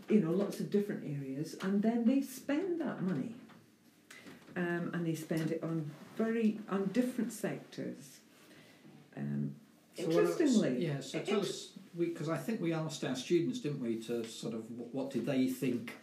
you 0.10 0.20
know, 0.20 0.32
lots 0.32 0.60
of 0.60 0.70
different 0.70 1.04
areas, 1.04 1.56
and 1.62 1.82
then 1.82 2.06
they 2.06 2.22
spend 2.22 2.82
that 2.82 3.02
money, 3.02 3.36
um, 4.56 4.92
and 4.94 5.06
they 5.06 5.16
spend 5.16 5.52
it 5.52 5.64
on 5.64 5.90
very 6.18 6.60
on 6.70 6.86
different 6.88 7.32
sectors. 7.32 8.20
Um, 9.16 9.56
So 9.96 10.04
interestingly, 10.04 10.86
yeah. 10.86 11.00
So 11.02 11.20
tell 11.20 11.42
us, 11.42 11.70
because 11.98 12.28
I 12.28 12.38
think 12.38 12.62
we 12.62 12.74
asked 12.74 13.04
our 13.04 13.16
students, 13.16 13.60
didn't 13.60 13.80
we, 13.80 13.98
to 14.08 14.24
sort 14.24 14.54
of 14.56 14.64
what 14.92 15.12
did 15.12 15.26
they 15.26 15.48
think 15.48 15.94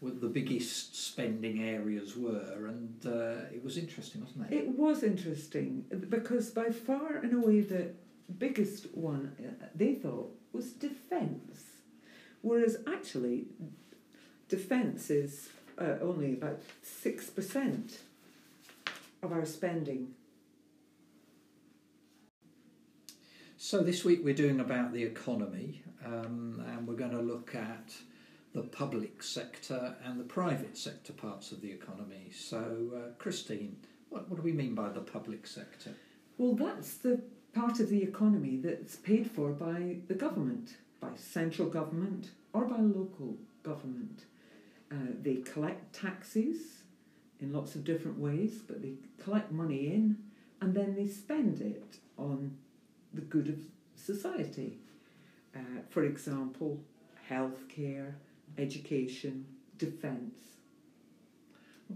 were 0.00 0.10
the 0.10 0.28
biggest 0.28 0.94
spending 0.94 1.62
areas 1.62 2.16
were, 2.16 2.66
and 2.66 3.04
uh, 3.04 3.46
it 3.52 3.62
was 3.64 3.76
interesting, 3.76 4.22
wasn't 4.22 4.50
it? 4.50 4.56
it 4.56 4.68
was 4.68 5.02
interesting 5.02 5.84
because 6.08 6.50
by 6.50 6.70
far 6.70 7.16
and 7.16 7.32
away 7.32 7.60
the 7.60 7.90
biggest 8.38 8.94
one 8.94 9.32
uh, 9.40 9.66
they 9.74 9.94
thought 9.94 10.30
was 10.52 10.72
defence, 10.72 11.64
whereas 12.42 12.78
actually 12.86 13.46
defence 14.48 15.10
is 15.10 15.48
uh, 15.78 15.96
only 16.00 16.34
about 16.34 16.60
six 16.82 17.28
percent 17.28 17.98
of 19.22 19.32
our 19.32 19.44
spending. 19.44 20.14
So 23.56 23.82
this 23.82 24.04
week 24.04 24.20
we're 24.22 24.34
doing 24.34 24.60
about 24.60 24.92
the 24.92 25.02
economy, 25.02 25.82
um, 26.06 26.64
and 26.68 26.86
we're 26.86 26.94
going 26.94 27.10
to 27.10 27.20
look 27.20 27.56
at 27.56 27.92
the 28.54 28.62
public 28.62 29.22
sector 29.22 29.94
and 30.04 30.18
the 30.18 30.24
private 30.24 30.76
sector 30.76 31.12
parts 31.12 31.52
of 31.52 31.60
the 31.60 31.70
economy. 31.70 32.30
So, 32.32 32.90
uh, 32.94 33.12
Christine, 33.18 33.76
what, 34.08 34.28
what 34.28 34.36
do 34.36 34.42
we 34.42 34.52
mean 34.52 34.74
by 34.74 34.88
the 34.88 35.00
public 35.00 35.46
sector? 35.46 35.94
Well, 36.38 36.54
that's 36.54 36.94
the 36.94 37.20
part 37.52 37.80
of 37.80 37.88
the 37.88 38.02
economy 38.02 38.56
that's 38.56 38.96
paid 38.96 39.30
for 39.30 39.50
by 39.50 39.96
the 40.06 40.14
government, 40.14 40.76
by 41.00 41.08
central 41.16 41.68
government 41.68 42.30
or 42.52 42.64
by 42.64 42.78
local 42.78 43.36
government. 43.62 44.24
Uh, 44.90 45.12
they 45.20 45.36
collect 45.36 45.92
taxes 45.92 46.82
in 47.40 47.52
lots 47.52 47.74
of 47.74 47.84
different 47.84 48.18
ways, 48.18 48.60
but 48.66 48.82
they 48.82 48.94
collect 49.22 49.52
money 49.52 49.88
in 49.88 50.16
and 50.60 50.74
then 50.74 50.94
they 50.94 51.06
spend 51.06 51.60
it 51.60 51.98
on 52.16 52.56
the 53.14 53.20
good 53.20 53.48
of 53.48 53.58
society. 53.94 54.78
Uh, 55.54 55.80
for 55.88 56.04
example, 56.04 56.80
healthcare, 57.30 58.14
education, 58.58 59.46
defence. 59.76 60.34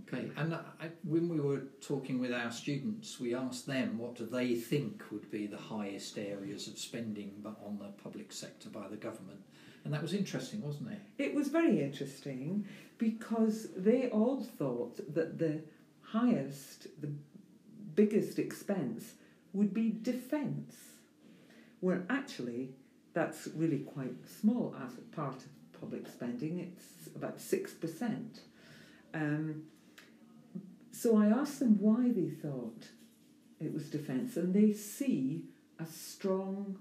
Okay, 0.09 0.31
and 0.38 0.55
I, 0.55 0.88
when 1.05 1.29
we 1.29 1.38
were 1.38 1.64
talking 1.83 2.18
with 2.18 2.33
our 2.33 2.51
students, 2.51 3.20
we 3.20 3.35
asked 3.35 3.66
them 3.66 3.98
what 3.98 4.14
do 4.14 4.25
they 4.25 4.55
think 4.55 5.03
would 5.11 5.31
be 5.31 5.46
the 5.46 5.59
highest 5.59 6.16
areas 6.16 6.66
of 6.66 6.79
spending 6.79 7.35
but 7.42 7.59
on 7.66 7.79
the 7.79 7.88
public 8.03 8.33
sector 8.33 8.70
by 8.70 8.88
the 8.88 8.96
government, 8.96 9.40
and 9.85 9.92
that 9.92 10.01
was 10.01 10.14
interesting, 10.14 10.62
wasn't 10.62 10.92
it? 10.92 11.01
It 11.18 11.35
was 11.35 11.48
very 11.48 11.83
interesting 11.83 12.64
because 12.96 13.68
they 13.77 14.09
all 14.09 14.40
thought 14.40 14.96
that 15.14 15.38
the 15.38 15.61
highest, 16.01 16.87
the 17.03 17.12
biggest 17.94 18.38
expense 18.38 19.14
would 19.53 19.75
be 19.75 19.90
defence, 20.01 20.77
where 21.81 22.05
actually 22.09 22.70
that's 23.12 23.48
really 23.55 23.81
quite 23.81 24.14
small 24.40 24.75
as 24.87 24.94
a 24.94 25.14
part 25.14 25.37
of 25.37 25.48
public 25.83 26.07
spending. 26.07 26.55
It's 26.61 27.14
about 27.14 27.40
six 27.40 27.73
percent. 27.83 28.40
Um, 29.12 29.64
so 30.92 31.16
I 31.16 31.27
asked 31.27 31.59
them 31.59 31.75
why 31.81 32.03
they 32.18 32.31
thought 32.45 32.83
it 33.61 33.73
was 33.75 33.85
defence, 33.90 34.37
and 34.37 34.55
they 34.55 34.73
see 34.73 35.45
a 35.79 35.87
strong 35.87 36.79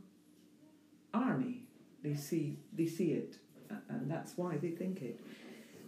army. 1.14 1.58
They 2.04 2.16
see 2.16 2.60
they 2.80 2.88
see 2.98 3.12
it, 3.22 3.32
and 3.90 4.10
that's 4.10 4.38
why 4.38 4.58
they 4.58 4.72
think 4.82 5.02
it. 5.02 5.20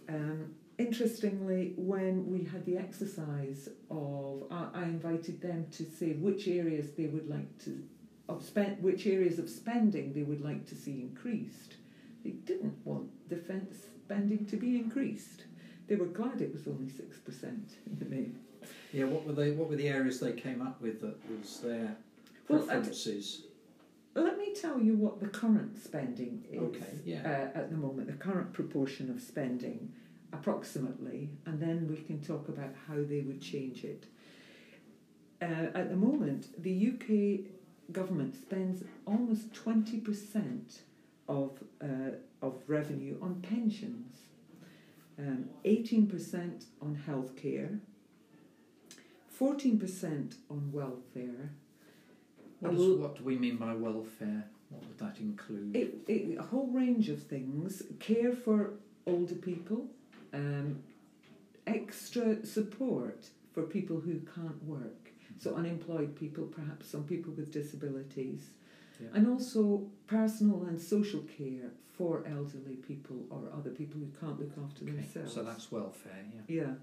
Um, 0.10 0.56
interestingly, 0.78 1.74
when 1.78 2.30
we 2.34 2.44
had 2.44 2.66
the 2.66 2.78
exercise 2.78 3.70
of, 3.90 4.44
I, 4.52 4.82
I 4.82 4.84
invited 4.84 5.42
them 5.42 5.68
to 5.78 5.84
say 5.86 6.14
which 6.14 6.48
areas 6.48 6.92
they 6.98 7.08
would 7.08 7.30
like 7.30 7.52
to 7.66 7.84
of 8.30 8.44
spend, 8.44 8.82
which 8.82 9.06
areas 9.06 9.38
of 9.38 9.50
spending 9.50 10.14
they 10.14 10.24
would 10.24 10.42
like 10.42 10.66
to 10.68 10.76
see 10.76 11.02
increased. 11.02 11.76
They 12.24 12.32
didn't 12.32 12.78
want 12.86 13.10
defence 13.30 13.76
spending 14.06 14.46
to 14.48 14.58
be 14.58 14.78
increased. 14.78 15.44
They 15.88 15.96
were 15.96 16.06
glad 16.06 16.42
it 16.42 16.54
was 16.54 16.68
only 16.68 16.90
six 16.90 17.18
percent 17.18 17.72
in 17.86 18.00
the 18.00 18.06
main. 18.06 18.38
Yeah, 18.94 19.06
what 19.06 19.26
were 19.26 19.34
they? 19.34 19.52
What 19.52 19.70
were 19.70 19.76
the 19.76 19.90
areas 19.90 20.20
they 20.20 20.34
came 20.34 20.62
up 20.62 20.82
with 20.82 21.02
that 21.02 21.18
was 21.30 21.60
their 21.60 21.98
Well, 22.48 22.62
preferences? 22.64 23.44
Let 24.16 24.38
me 24.38 24.54
tell 24.54 24.80
you 24.80 24.96
what 24.96 25.20
the 25.20 25.28
current 25.28 25.84
spending 25.84 26.46
is 26.52 26.60
Okay, 26.62 26.86
yeah. 27.04 27.50
uh, 27.56 27.58
at 27.58 27.72
the 27.72 27.78
moment, 27.78 28.08
the 28.08 28.14
current 28.14 28.54
proportion 28.54 29.10
of 29.10 29.20
spending, 29.20 29.92
approximately, 30.32 31.30
and 31.48 31.60
then 31.60 31.88
we 31.90 31.98
can 32.04 32.22
talk 32.22 32.48
about 32.48 32.76
how 32.88 32.96
they 33.04 33.22
would 33.22 33.42
change 33.42 33.84
it. 33.84 34.06
Uh, 35.42 35.46
at 35.76 35.90
the 35.90 35.96
moment, 35.96 36.62
the 36.62 36.90
UK 36.94 37.50
government 37.92 38.36
spends 38.36 38.84
almost 39.08 39.52
20% 39.54 40.80
of, 41.34 41.52
uh, 41.82 42.46
of 42.46 42.62
revenue 42.68 43.18
on 43.22 43.42
pensions, 43.42 44.18
um, 45.18 45.50
18% 45.66 46.66
on 46.82 47.02
healthcare, 47.08 47.80
14% 49.40 50.36
on 50.50 50.72
welfare, 50.72 51.50
What, 52.60 52.74
is, 52.74 53.00
what 53.00 53.16
do 53.18 53.24
we 53.24 53.38
mean 53.38 53.58
by 53.58 53.74
welfare? 53.74 54.46
What 54.70 54.84
would 54.88 54.98
that 55.00 55.20
include? 55.20 55.76
It, 55.76 55.96
it, 56.08 56.38
a 56.38 56.44
whole 56.44 56.68
range 56.68 57.10
of 57.10 57.22
things. 57.22 57.84
Care 58.00 58.32
for 58.32 58.74
older 59.06 59.36
people, 59.36 59.88
um, 60.34 60.82
extra 61.68 62.46
support 62.46 63.28
for 63.54 63.64
people 63.64 64.00
who 64.00 64.20
can't 64.36 64.64
work. 64.64 65.12
So 65.40 65.56
unemployed 65.56 66.16
people, 66.16 66.46
perhaps 66.46 66.88
some 66.88 67.04
people 67.04 67.34
with 67.34 67.52
disabilities, 67.52 68.52
Yeah. 69.04 69.10
and 69.18 69.28
also 69.28 69.88
personal 70.08 70.64
and 70.64 70.80
social 70.80 71.22
care 71.22 71.72
for 71.98 72.24
elderly 72.28 72.76
people 72.76 73.26
or 73.30 73.42
other 73.56 73.70
people 73.72 74.00
who 74.00 74.12
can't 74.20 74.40
look 74.40 74.54
after 74.66 74.84
Okay, 74.84 74.94
themselves. 74.94 75.34
so 75.34 75.44
that's 75.44 75.72
welfare. 75.72 76.26
Yeah. 76.48 76.62
Yeah. 76.62 76.74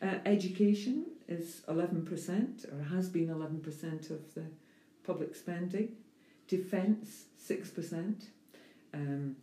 Uh, 0.00 0.18
education 0.26 1.06
is 1.28 1.62
11%, 1.68 2.72
or 2.72 2.82
has 2.84 3.08
been 3.10 3.28
11% 3.28 4.10
of 4.10 4.34
the 4.34 4.44
public 5.04 5.34
spending. 5.34 5.96
Defence, 6.46 7.24
6%. 7.36 8.28
Um, 8.94 9.36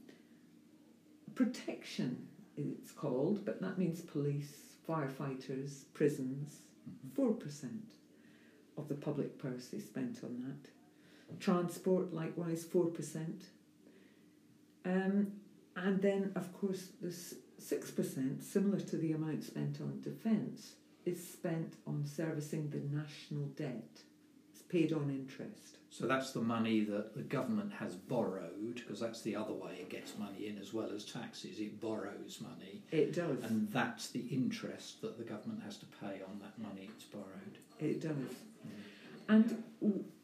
protection, 1.35 2.27
it's 2.57 2.91
called, 2.91 3.45
but 3.45 3.61
that 3.61 3.77
means 3.77 4.01
police, 4.01 4.53
firefighters, 4.87 5.83
prisons, 5.93 6.61
Mhm. 6.87 7.11
4% 7.13 7.91
of 8.77 8.87
the 8.87 8.95
public 8.95 9.37
purse 9.37 9.73
is 9.73 9.85
spent 9.85 10.23
on 10.23 10.39
that. 10.41 10.69
Transport, 11.39 12.13
likewise, 12.13 12.63
4%. 12.65 13.43
Um, 14.85 15.31
and 15.75 16.01
then, 16.01 16.31
of 16.35 16.53
course, 16.53 16.89
there's 17.01 17.35
6%, 17.61 18.43
similar 18.43 18.79
to 18.79 18.97
the 18.97 19.11
amount 19.13 19.43
spent 19.43 19.81
on 19.81 20.01
defence, 20.01 20.73
is 21.05 21.25
spent 21.27 21.73
on 21.87 22.05
servicing 22.05 22.69
the 22.69 22.79
national 22.95 23.45
debt. 23.57 24.01
It's 24.53 24.61
paid 24.61 24.93
on 24.93 25.09
interest. 25.09 25.77
So 25.89 26.07
that's 26.07 26.31
the 26.31 26.41
money 26.41 26.81
that 26.85 27.15
the 27.15 27.21
government 27.23 27.71
has 27.73 27.95
borrowed, 27.95 28.75
because 28.75 28.99
that's 28.99 29.21
the 29.21 29.35
other 29.35 29.53
way 29.53 29.77
it 29.79 29.89
gets 29.89 30.17
money 30.17 30.47
in 30.47 30.57
as 30.57 30.73
well 30.73 30.91
as 30.93 31.05
taxes. 31.05 31.59
It 31.59 31.79
borrows 31.79 32.39
money, 32.41 32.83
It 32.91 33.13
does. 33.13 33.43
and 33.43 33.69
that's 33.71 34.09
the 34.09 34.21
interest 34.27 35.01
that 35.01 35.17
the 35.17 35.23
government 35.23 35.63
has 35.63 35.77
to 35.77 35.85
pay 36.01 36.21
on 36.27 36.39
that 36.41 36.57
money 36.59 36.89
it's 36.95 37.05
borrowed. 37.05 37.57
It 37.79 38.01
does. 38.01 38.11
And 39.27 39.63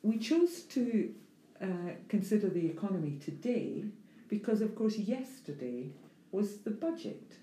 we 0.03 0.17
chose 0.17 0.61
to 0.61 1.13
uh, 1.61 1.65
consider 2.09 2.49
the 2.49 2.65
economy 2.65 3.17
today 3.23 3.85
because, 4.27 4.61
of 4.61 4.75
course, 4.75 4.97
yesterday 4.97 5.89
was 6.31 6.57
the 6.57 6.71
budget. 6.71 7.33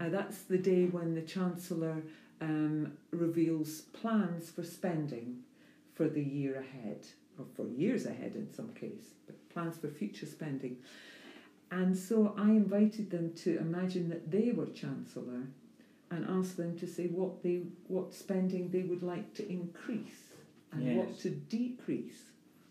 Uh, 0.00 0.08
that's 0.08 0.42
the 0.42 0.58
day 0.58 0.86
when 0.86 1.14
the 1.14 1.22
Chancellor 1.22 2.02
um, 2.40 2.92
reveals 3.10 3.82
plans 3.92 4.50
for 4.50 4.64
spending 4.64 5.38
for 5.94 6.08
the 6.08 6.22
year 6.22 6.58
ahead, 6.58 7.06
or 7.38 7.44
for 7.54 7.68
years 7.68 8.06
ahead 8.06 8.34
in 8.34 8.52
some 8.52 8.72
case, 8.74 9.14
but 9.26 9.48
plans 9.48 9.76
for 9.78 9.88
future 9.88 10.26
spending. 10.26 10.76
And 11.70 11.96
so 11.96 12.34
I 12.36 12.50
invited 12.50 13.10
them 13.10 13.32
to 13.36 13.58
imagine 13.58 14.08
that 14.10 14.30
they 14.30 14.52
were 14.52 14.66
Chancellor 14.66 15.48
and 16.10 16.26
asked 16.28 16.56
them 16.56 16.78
to 16.78 16.86
say 16.86 17.06
what 17.06 17.42
they 17.42 17.62
what 17.88 18.14
spending 18.14 18.70
they 18.70 18.82
would 18.82 19.02
like 19.02 19.34
to 19.34 19.48
increase 19.48 20.33
to 21.20 21.30
decrease. 21.30 22.22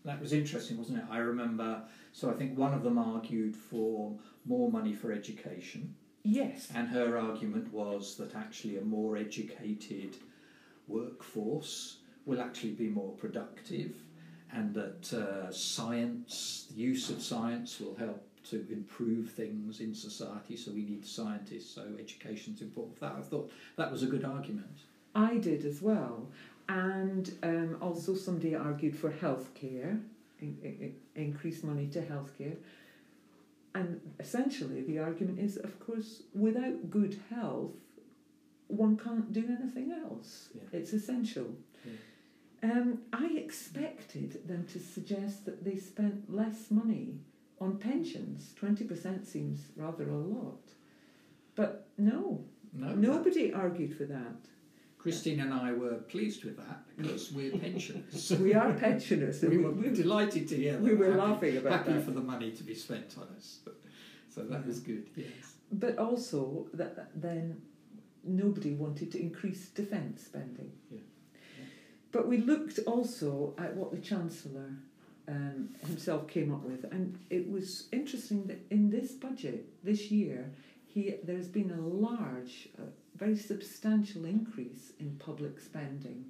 That 0.04 0.20
was 0.20 0.32
interesting, 0.32 0.76
wasn't 0.76 0.98
it? 0.98 1.04
I 1.10 1.18
remember. 1.18 1.82
So 2.12 2.30
I 2.30 2.34
think 2.34 2.58
one 2.58 2.74
of 2.74 2.82
them 2.82 2.98
argued 2.98 3.56
for 3.56 4.12
more 4.44 4.70
money 4.70 4.92
for 4.92 5.12
education, 5.12 5.94
Yes. 6.22 6.70
and 6.74 6.88
her 6.88 7.16
argument 7.18 7.72
was 7.72 8.16
that 8.16 8.34
actually 8.34 8.76
a 8.78 8.82
more 8.82 9.16
educated 9.16 10.16
workforce 10.88 11.98
will 12.26 12.40
actually 12.40 12.72
be 12.72 12.88
more 12.88 13.12
productive, 13.12 13.94
and 14.52 14.74
that 14.74 15.12
uh, 15.12 15.50
science, 15.50 16.66
the 16.70 16.80
use 16.80 17.10
of 17.10 17.22
science, 17.22 17.80
will 17.80 17.94
help 17.96 18.22
to 18.50 18.66
improve 18.70 19.30
things 19.30 19.80
in 19.80 19.94
society. 19.94 20.56
So 20.56 20.70
we 20.72 20.84
need 20.84 21.04
scientists. 21.06 21.74
So 21.74 21.82
education's 21.98 22.60
important 22.60 22.98
for 22.98 23.06
that. 23.06 23.14
I 23.16 23.22
thought 23.22 23.50
that 23.76 23.90
was 23.90 24.02
a 24.02 24.06
good 24.06 24.24
argument. 24.24 24.78
I 25.14 25.36
did 25.38 25.64
as 25.64 25.80
well. 25.80 26.28
And 26.68 27.30
um, 27.42 27.76
also, 27.80 28.14
somebody 28.14 28.54
argued 28.54 28.96
for 28.96 29.10
healthcare, 29.10 30.00
in, 30.40 30.56
in, 30.62 30.94
increase 31.14 31.62
money 31.62 31.86
to 31.88 32.00
healthcare. 32.00 32.56
And 33.74 34.00
essentially, 34.18 34.82
the 34.82 34.98
argument 34.98 35.40
is 35.40 35.56
of 35.56 35.78
course, 35.80 36.22
without 36.32 36.90
good 36.90 37.20
health, 37.28 37.72
one 38.68 38.96
can't 38.96 39.32
do 39.32 39.44
anything 39.60 39.92
else. 39.92 40.48
Yeah. 40.54 40.78
It's 40.78 40.92
essential. 40.92 41.48
Um, 42.62 43.00
I 43.12 43.26
expected 43.36 44.48
them 44.48 44.66
to 44.72 44.78
suggest 44.78 45.44
that 45.44 45.64
they 45.64 45.76
spent 45.76 46.34
less 46.34 46.70
money 46.70 47.18
on 47.60 47.76
pensions. 47.78 48.54
20% 48.58 49.26
seems 49.26 49.66
rather 49.76 50.08
a 50.08 50.16
lot. 50.16 50.60
But 51.56 51.88
no, 51.98 52.44
No, 52.72 52.94
nobody 52.94 53.52
argued 53.52 53.94
for 53.96 54.04
that. 54.04 54.36
Christine 55.04 55.40
and 55.40 55.52
I 55.52 55.70
were 55.72 55.96
pleased 56.08 56.44
with 56.44 56.56
that 56.56 56.80
because 56.96 57.30
we're 57.30 57.52
pensioners. 57.58 58.32
we 58.40 58.54
are 58.54 58.72
pensioners. 58.72 59.42
and 59.42 59.52
we 59.52 59.58
we, 59.58 59.64
were 59.64 59.70
we, 59.72 59.90
delighted 59.90 60.48
to 60.48 60.56
hear 60.56 60.72
that. 60.72 60.80
we 60.80 60.94
were 60.94 61.12
happy, 61.12 61.18
laughing 61.18 61.56
about 61.58 61.72
happy 61.72 61.92
that. 61.92 62.04
for 62.04 62.12
the 62.12 62.22
money 62.22 62.50
to 62.52 62.62
be 62.62 62.74
spent 62.74 63.14
on 63.18 63.28
us. 63.36 63.58
So 64.34 64.44
that 64.44 64.66
was 64.66 64.80
good. 64.80 65.10
Yes. 65.14 65.28
But 65.70 65.98
also 65.98 66.68
that, 66.72 66.96
that 66.96 67.10
then 67.14 67.60
nobody 68.24 68.72
wanted 68.72 69.12
to 69.12 69.20
increase 69.20 69.68
defence 69.68 70.22
spending. 70.24 70.72
Yeah. 70.90 71.00
But 72.10 72.26
we 72.26 72.38
looked 72.38 72.78
also 72.86 73.54
at 73.58 73.76
what 73.76 73.90
the 73.92 73.98
Chancellor 73.98 74.70
um, 75.28 75.68
himself 75.86 76.28
came 76.28 76.50
up 76.50 76.62
with, 76.62 76.84
and 76.90 77.18
it 77.28 77.50
was 77.50 77.88
interesting 77.92 78.46
that 78.46 78.64
in 78.70 78.88
this 78.88 79.12
budget 79.12 79.66
this 79.84 80.10
year, 80.10 80.50
he 80.86 81.16
there's 81.24 81.48
been 81.48 81.70
a 81.70 81.80
large, 81.80 82.70
uh, 82.78 82.84
very 83.14 83.36
substantial 83.36 84.24
increase 84.24 84.92
in 84.98 85.16
public 85.16 85.60
spending. 85.60 86.24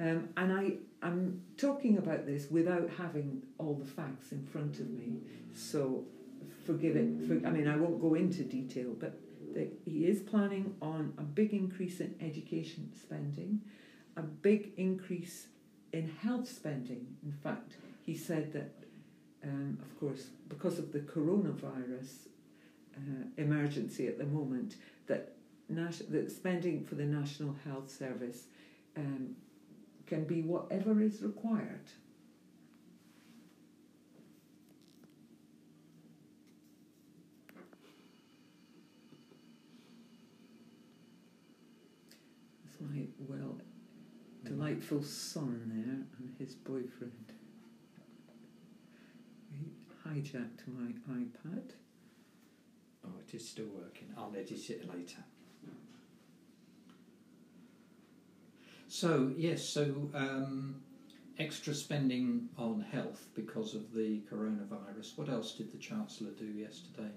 Um, 0.00 0.28
and 0.36 0.52
I, 0.52 0.72
I'm 1.02 1.42
talking 1.56 1.98
about 1.98 2.26
this 2.26 2.50
without 2.50 2.90
having 2.98 3.42
all 3.58 3.74
the 3.74 3.84
facts 3.84 4.32
in 4.32 4.44
front 4.44 4.80
of 4.80 4.90
me, 4.90 5.18
so 5.54 6.04
forgive 6.66 6.96
it. 6.96 7.26
For, 7.26 7.46
I 7.46 7.50
mean, 7.50 7.68
I 7.68 7.76
won't 7.76 8.00
go 8.00 8.14
into 8.14 8.42
detail, 8.42 8.94
but 8.98 9.20
that 9.54 9.72
he 9.84 10.06
is 10.06 10.20
planning 10.20 10.74
on 10.82 11.12
a 11.16 11.22
big 11.22 11.52
increase 11.52 12.00
in 12.00 12.16
education 12.20 12.90
spending, 13.00 13.60
a 14.16 14.22
big 14.22 14.72
increase 14.76 15.46
in 15.92 16.08
health 16.08 16.48
spending. 16.48 17.06
In 17.24 17.32
fact, 17.32 17.74
he 18.04 18.16
said 18.16 18.52
that, 18.52 18.72
um, 19.44 19.78
of 19.80 20.00
course, 20.00 20.26
because 20.48 20.80
of 20.80 20.92
the 20.92 20.98
coronavirus 20.98 22.26
uh, 22.96 23.26
emergency 23.36 24.08
at 24.08 24.18
the 24.18 24.24
moment, 24.24 24.74
that 25.06 25.34
nas- 25.68 26.02
that 26.08 26.30
spending 26.30 26.84
for 26.84 26.94
the 26.94 27.04
National 27.04 27.54
Health 27.64 27.90
Service 27.90 28.44
um, 28.96 29.36
can 30.06 30.24
be 30.24 30.42
whatever 30.42 31.00
is 31.02 31.22
required. 31.22 31.90
That's 42.64 42.80
my 42.80 43.06
well 43.18 43.56
delightful 44.44 45.02
son 45.02 45.70
there 45.72 46.06
and 46.18 46.34
his 46.38 46.54
boyfriend. 46.54 47.32
He 49.50 49.70
hijacked 50.06 50.66
my 50.66 50.92
iPad. 51.14 51.70
Oh, 53.06 53.10
it 53.26 53.34
is 53.34 53.48
still 53.48 53.68
working. 53.74 54.08
I'll 54.16 54.32
edit 54.36 54.70
it 54.70 54.88
later. 54.88 55.24
So 58.94 59.32
yes, 59.36 59.68
so 59.68 60.08
um, 60.14 60.76
extra 61.36 61.74
spending 61.74 62.48
on 62.56 62.80
health 62.92 63.26
because 63.34 63.74
of 63.74 63.92
the 63.92 64.22
coronavirus. 64.32 65.18
What 65.18 65.28
else 65.28 65.54
did 65.54 65.72
the 65.72 65.78
Chancellor 65.78 66.30
do 66.30 66.46
yesterday? 66.46 67.10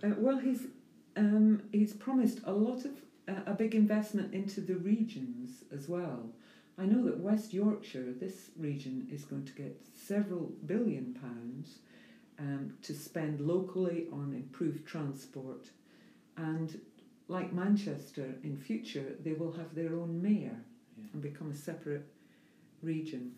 Uh, 0.00 0.10
well, 0.16 0.38
he's 0.38 0.68
um, 1.16 1.62
he's 1.72 1.92
promised 1.92 2.38
a 2.44 2.52
lot 2.52 2.84
of 2.84 2.92
uh, 3.28 3.50
a 3.50 3.52
big 3.52 3.74
investment 3.74 4.32
into 4.32 4.60
the 4.60 4.76
regions 4.76 5.64
as 5.72 5.88
well. 5.88 6.30
I 6.78 6.84
know 6.84 7.02
that 7.06 7.18
West 7.18 7.52
Yorkshire, 7.52 8.12
this 8.12 8.50
region, 8.56 9.08
is 9.10 9.24
going 9.24 9.44
to 9.44 9.52
get 9.54 9.76
several 9.92 10.52
billion 10.66 11.14
pounds 11.14 11.80
um, 12.38 12.74
to 12.82 12.94
spend 12.94 13.40
locally 13.40 14.06
on 14.12 14.34
improved 14.34 14.86
transport, 14.86 15.66
and 16.36 16.80
like 17.28 17.52
Manchester, 17.52 18.34
in 18.42 18.56
future 18.56 19.16
they 19.22 19.32
will 19.34 19.52
have 19.52 19.74
their 19.74 19.94
own 19.94 20.20
mayor 20.22 20.56
Yeah. 20.96 21.04
and 21.12 21.22
become 21.22 21.50
a 21.50 21.54
separate 21.54 22.06
region. 22.82 23.34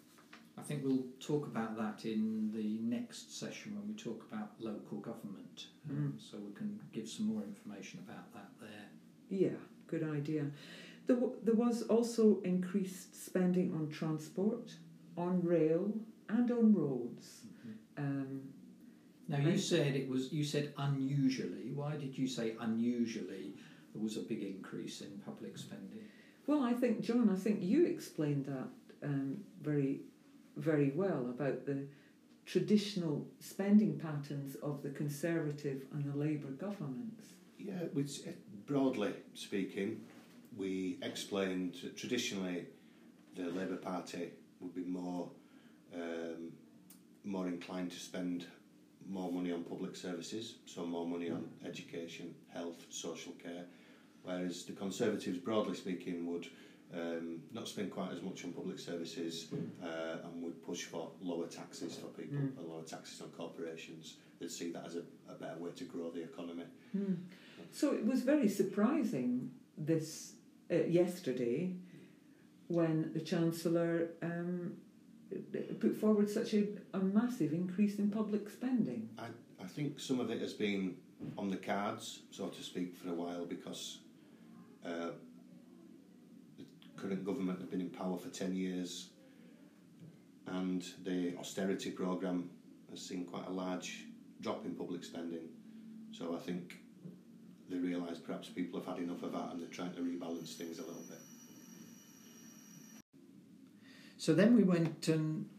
I 0.59 0.62
think 0.62 0.85
we'll 0.85 1.07
talk 1.20 1.46
about 1.46 1.76
that 1.76 2.05
in 2.05 2.50
the 2.53 2.79
next 2.96 3.38
session 3.38 3.74
when 3.76 3.88
we 3.88 3.94
talk 3.94 4.26
about 4.31 4.50
local 4.61 4.98
government. 4.98 5.66
Um, 5.88 6.14
so 6.18 6.37
we 6.38 6.53
can 6.53 6.79
give 6.92 7.09
some 7.09 7.26
more 7.26 7.42
information 7.42 8.00
about 8.07 8.33
that 8.35 8.50
there. 8.61 8.88
Yeah, 9.31 9.57
good 9.87 10.03
idea. 10.03 10.50
There, 11.07 11.16
w- 11.16 11.35
there 11.42 11.55
was 11.55 11.83
also 11.83 12.40
increased 12.42 13.16
spending 13.24 13.72
on 13.72 13.88
transport, 13.88 14.74
on 15.16 15.42
rail, 15.42 15.92
and 16.29 16.50
on 16.50 16.74
roads. 16.74 17.40
Um, 17.96 18.42
Now 19.29 19.38
you 19.38 19.57
said 19.59 19.94
it 19.96 20.09
was. 20.09 20.33
You 20.33 20.44
said 20.44 20.72
unusually. 20.76 21.72
Why 21.72 21.96
did 21.96 22.16
you 22.18 22.26
say 22.26 22.57
unusually? 22.61 23.49
There 23.92 24.03
was 24.03 24.16
a 24.16 24.20
big 24.20 24.42
increase 24.42 25.00
in 25.00 25.20
public 25.24 25.59
spending. 25.59 26.05
well, 26.46 26.62
I 26.62 26.72
think, 26.74 27.00
John, 27.00 27.31
I 27.31 27.37
think 27.37 27.62
you 27.62 27.87
explained 27.87 28.46
that 28.46 28.68
um, 29.03 29.38
very, 29.62 30.00
very 30.57 30.92
well 30.94 31.26
about 31.31 31.66
the 31.66 31.87
traditional 32.46 33.26
spending 33.38 33.98
patterns 33.98 34.57
of 34.57 34.83
the 34.83 34.90
Conservative 34.90 35.83
and 35.92 36.12
the 36.12 36.16
Labour 36.16 36.50
governments. 36.50 37.29
Yeah, 37.59 37.85
which, 37.92 38.26
uh, 38.26 38.33
broadly 38.66 39.12
speaking, 39.35 40.00
we 40.57 40.98
explained 41.03 41.76
that 41.83 41.96
traditionally 41.96 42.66
the 43.37 43.50
Labour 43.50 43.76
Party 43.76 44.31
would 44.61 44.74
be 44.74 44.83
more 44.85 45.31
um, 45.94 46.53
more 47.24 47.48
inclined 47.48 47.90
to 47.90 47.98
spend 47.98 48.46
more 49.09 49.31
money 49.33 49.53
on 49.53 49.64
public 49.64 49.96
services, 49.96 50.57
so 50.66 50.87
more 50.87 51.07
money 51.07 51.31
on 51.31 51.48
education, 51.64 52.35
health, 52.53 52.85
social 52.90 53.33
care, 53.33 53.64
whereas 54.24 54.64
the 54.64 54.72
Conservatives, 54.72 55.38
broadly 55.38 55.74
speaking, 55.74 56.26
would 56.26 56.46
um, 56.94 57.40
not 57.52 57.68
spend 57.68 57.90
quite 57.92 58.12
as 58.12 58.20
much 58.22 58.44
on 58.44 58.52
public 58.52 58.78
services 58.78 59.46
uh, 59.83 60.16
and 60.24 60.42
would 60.42 60.64
push 60.64 60.85
for 60.85 61.11
lower 61.20 61.46
taxes 61.46 61.96
for 61.96 62.06
people 62.09 62.38
Mm. 62.38 62.59
and 62.59 62.68
lower 62.68 62.83
taxes 62.83 63.20
on 63.20 63.28
corporations. 63.28 64.16
They'd 64.40 64.50
see 64.50 64.70
that 64.72 64.87
as 64.87 64.96
a, 64.96 65.02
a 65.28 65.35
better 65.35 65.59
way 65.59 65.70
to 65.76 65.85
grow 65.85 66.11
the 66.11 66.22
economy. 66.22 66.64
So 67.70 67.92
it 67.92 68.04
was 68.04 68.22
very 68.22 68.48
surprising 68.48 69.50
this 69.78 70.33
uh, 70.70 70.76
yesterday 70.85 71.74
when 72.68 73.12
the 73.12 73.20
Chancellor 73.20 74.11
um, 74.22 74.72
put 75.80 75.96
forward 75.96 76.28
such 76.28 76.54
a, 76.54 76.66
a 76.94 76.98
massive 76.98 77.52
increase 77.52 77.98
in 77.98 78.11
public 78.11 78.48
spending. 78.50 79.09
I 79.18 79.66
think 79.66 80.00
some 80.00 80.18
of 80.20 80.30
it 80.30 80.40
has 80.40 80.52
been 80.54 80.96
on 81.38 81.50
the 81.50 81.56
cards, 81.56 82.20
so 82.30 82.48
to 82.48 82.62
speak, 82.62 82.96
for 82.96 83.11
a 83.11 83.14
while 83.14 83.44
because 83.44 83.98
uh, 84.84 85.10
the 86.58 86.64
current 86.96 87.24
government 87.24 87.60
have 87.60 87.70
been 87.70 87.80
in 87.80 87.90
power 87.90 88.16
for 88.16 88.28
10 88.28 88.54
years 88.54 89.10
and 90.46 90.84
the 91.04 91.34
austerity 91.38 91.90
programme 91.90 92.50
has 92.90 93.00
seen 93.00 93.24
quite 93.24 93.46
a 93.46 93.50
large 93.50 94.06
drop 94.40 94.64
in 94.64 94.74
public 94.74 95.04
spending. 95.04 95.48
So 96.12 96.34
I 96.34 96.38
think 96.38 96.78
they 97.68 97.76
realise 97.76 98.18
perhaps 98.18 98.48
people 98.48 98.80
have 98.80 98.88
had 98.88 98.98
enough 98.98 99.22
of 99.22 99.32
that 99.32 99.52
and 99.52 99.60
they're 99.60 99.68
trying 99.68 99.94
to 99.94 100.00
rebalance 100.00 100.54
things 100.54 100.78
a 100.78 100.82
little 100.82 101.02
bit. 101.08 101.18
So 104.16 104.34
then 104.34 104.54
we 104.54 104.64
went 104.64 105.08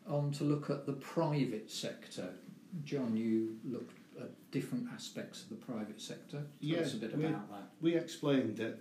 on 0.07 0.31
to 0.33 0.43
look 0.43 0.69
at 0.69 0.85
the 0.85 0.93
private 0.93 1.71
sector. 1.71 2.29
John, 2.83 3.17
you 3.17 3.57
looked 3.65 3.97
at 4.21 4.51
different 4.51 4.87
aspects 4.93 5.43
of 5.43 5.49
the 5.49 5.55
private 5.55 5.99
sector. 6.01 6.37
Tell 6.37 6.45
Yeah, 6.59 6.79
us 6.79 6.93
a 6.93 6.97
bit 6.97 7.15
we- 7.17 7.25
about 7.25 7.49
that. 7.49 7.71
We 7.81 7.95
explained 7.95 8.57
that 8.57 8.79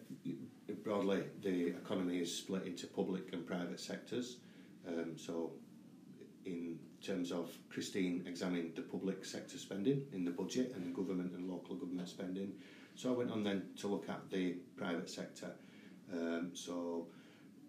broadly 0.85 1.25
the 1.43 1.69
economy 1.69 2.19
is 2.21 2.35
split 2.37 2.65
into 2.67 2.87
public 2.87 3.33
and 3.33 3.47
private 3.47 3.81
sectors. 3.81 4.39
Um, 4.87 5.17
so, 5.19 5.53
in 6.45 6.79
terms 7.03 7.33
of 7.33 7.57
Christine 7.69 8.25
examined 8.27 8.75
the 8.75 8.83
public 8.83 9.25
sector 9.25 9.59
spending 9.59 10.07
in 10.13 10.25
the 10.25 10.31
budget 10.31 10.73
and 10.75 10.95
government 10.95 11.33
and 11.33 11.49
local 11.51 11.75
government 11.77 12.09
spending. 12.09 12.55
So 12.95 13.13
I 13.13 13.17
went 13.17 13.31
on 13.31 13.43
then 13.43 13.71
to 13.79 13.89
look 13.89 14.09
at 14.09 14.29
the 14.31 14.53
private 14.77 15.09
sector. 15.09 15.53
Um, 16.13 16.51
so, 16.55 17.09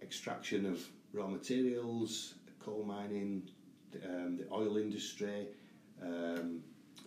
extraction 0.01 0.65
of 0.65 0.85
raw 1.13 1.27
materials, 1.27 2.35
coal 2.59 2.83
mining, 2.83 3.49
the, 3.91 3.99
um, 4.05 4.37
the 4.37 4.47
oil 4.51 4.77
industry, 4.77 5.47
um, 6.01 6.63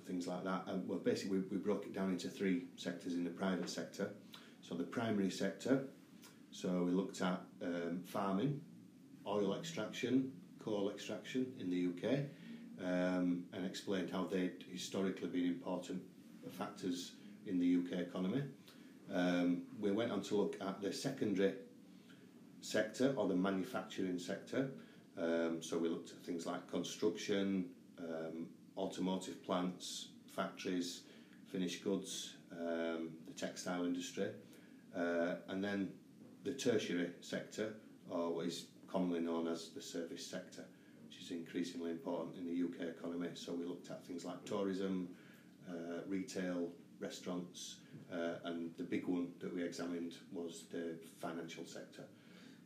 things 0.07 0.27
like 0.27 0.45
that. 0.45 0.65
And 0.67 0.89
well, 0.89 0.99
basically, 0.99 1.39
we, 1.39 1.45
we 1.53 1.57
broke 1.59 1.85
it 1.87 1.95
down 1.95 2.11
into 2.11 2.29
three 2.29 2.65
sectors 2.77 3.15
in 3.15 3.25
the 3.25 3.31
private 3.31 3.69
sector. 3.69 4.11
So 4.63 4.75
the 4.75 4.85
primary 4.85 5.31
sector, 5.31 5.85
so 6.51 6.85
we 6.85 6.93
looked 6.93 7.21
at 7.21 7.41
um, 7.63 8.01
farming, 8.05 8.61
oil 9.27 9.55
extraction, 9.55 10.33
coal 10.65 10.91
extraction 10.91 11.53
in 11.61 11.71
the 11.71 11.89
UK, 11.89 12.21
um, 12.83 13.45
and 13.53 13.67
explained 13.67 14.11
how 14.11 14.25
they'd 14.25 14.65
historically 14.71 15.29
been 15.29 15.47
important 15.47 16.03
factors 16.51 17.13
in 17.47 17.59
the 17.59 17.77
UK 17.77 18.01
economy. 18.01 18.43
Um, 19.13 19.63
we 19.79 19.91
went 19.91 20.11
on 20.11 20.23
to 20.23 20.37
look 20.37 20.57
at 20.61 20.81
the 20.81 20.93
secondary 20.93 21.55
sector 22.61 23.15
or 23.17 23.29
the 23.29 23.37
manufacturing 23.37 24.19
sector. 24.19 24.71
Um, 25.21 25.63
so 25.63 25.79
we 25.79 25.89
looked 25.89 26.11
at 26.11 26.25
things 26.25 26.47
like 26.47 26.69
construction, 26.71 27.67
um, 27.99 28.47
automotive 28.77 29.43
plants, 29.45 30.09
factories, 30.35 31.03
finished 31.47 31.85
goods, 31.85 32.35
um, 32.53 33.11
the 33.27 33.33
textile 33.37 33.85
industry, 33.85 34.29
uh, 34.97 35.35
and 35.49 35.63
then 35.63 35.91
the 36.45 36.53
tertiary 36.53 37.11
sector, 37.21 37.75
or 38.11 38.31
what 38.35 38.47
is 38.47 38.67
commonly 38.89 39.21
known 39.21 39.49
as 39.49 39.71
the 39.71 39.83
service 39.83 40.25
sector, 40.25 40.65
which 41.07 41.21
is 41.21 41.31
increasingly 41.31 41.91
important 41.91 42.37
in 42.37 42.47
the 42.47 42.65
UK 42.65 42.89
economy. 42.97 43.29
So 43.35 43.53
we 43.53 43.65
looked 43.65 43.91
at 43.91 44.05
things 44.07 44.25
like 44.25 44.45
tourism, 44.45 45.09
uh, 45.69 46.01
retail, 46.07 46.69
restaurants, 47.01 47.77
uh, 48.13 48.35
and 48.45 48.71
the 48.77 48.85
big 48.85 49.07
one 49.07 49.29
that 49.41 49.55
we 49.55 49.63
examined 49.63 50.15
was 50.33 50.65
the 50.71 50.97
financial 51.21 51.65
sector. 51.65 52.05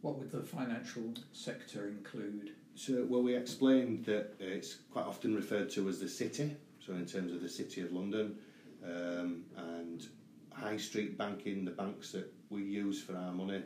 What 0.00 0.18
would 0.18 0.30
the 0.30 0.42
financial 0.42 1.14
sector 1.32 1.88
include? 1.88 2.52
So, 2.78 3.04
well, 3.08 3.22
we 3.22 3.34
explained 3.34 4.04
that 4.04 4.34
it's 4.38 4.76
quite 4.92 5.04
often 5.04 5.34
referred 5.34 5.68
to 5.70 5.88
as 5.88 5.98
the 5.98 6.08
city, 6.08 6.56
so 6.78 6.92
in 6.92 7.06
terms 7.06 7.32
of 7.32 7.42
the 7.42 7.48
City 7.48 7.80
of 7.80 7.90
London, 7.90 8.36
um, 8.84 9.42
and 9.56 10.06
high 10.52 10.76
street 10.76 11.18
banking, 11.18 11.64
the 11.64 11.72
banks 11.72 12.12
that 12.12 12.32
we 12.50 12.62
use 12.62 13.02
for 13.02 13.16
our 13.16 13.32
money, 13.32 13.64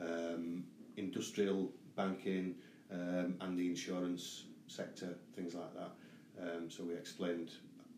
um, 0.00 0.64
industrial 0.96 1.70
banking, 1.94 2.56
um, 2.90 3.36
and 3.42 3.56
the 3.56 3.68
insurance 3.68 4.46
sector, 4.66 5.14
things 5.36 5.54
like 5.54 5.72
that. 5.74 5.92
Um, 6.42 6.68
so, 6.68 6.82
we 6.82 6.94
explained 6.94 7.52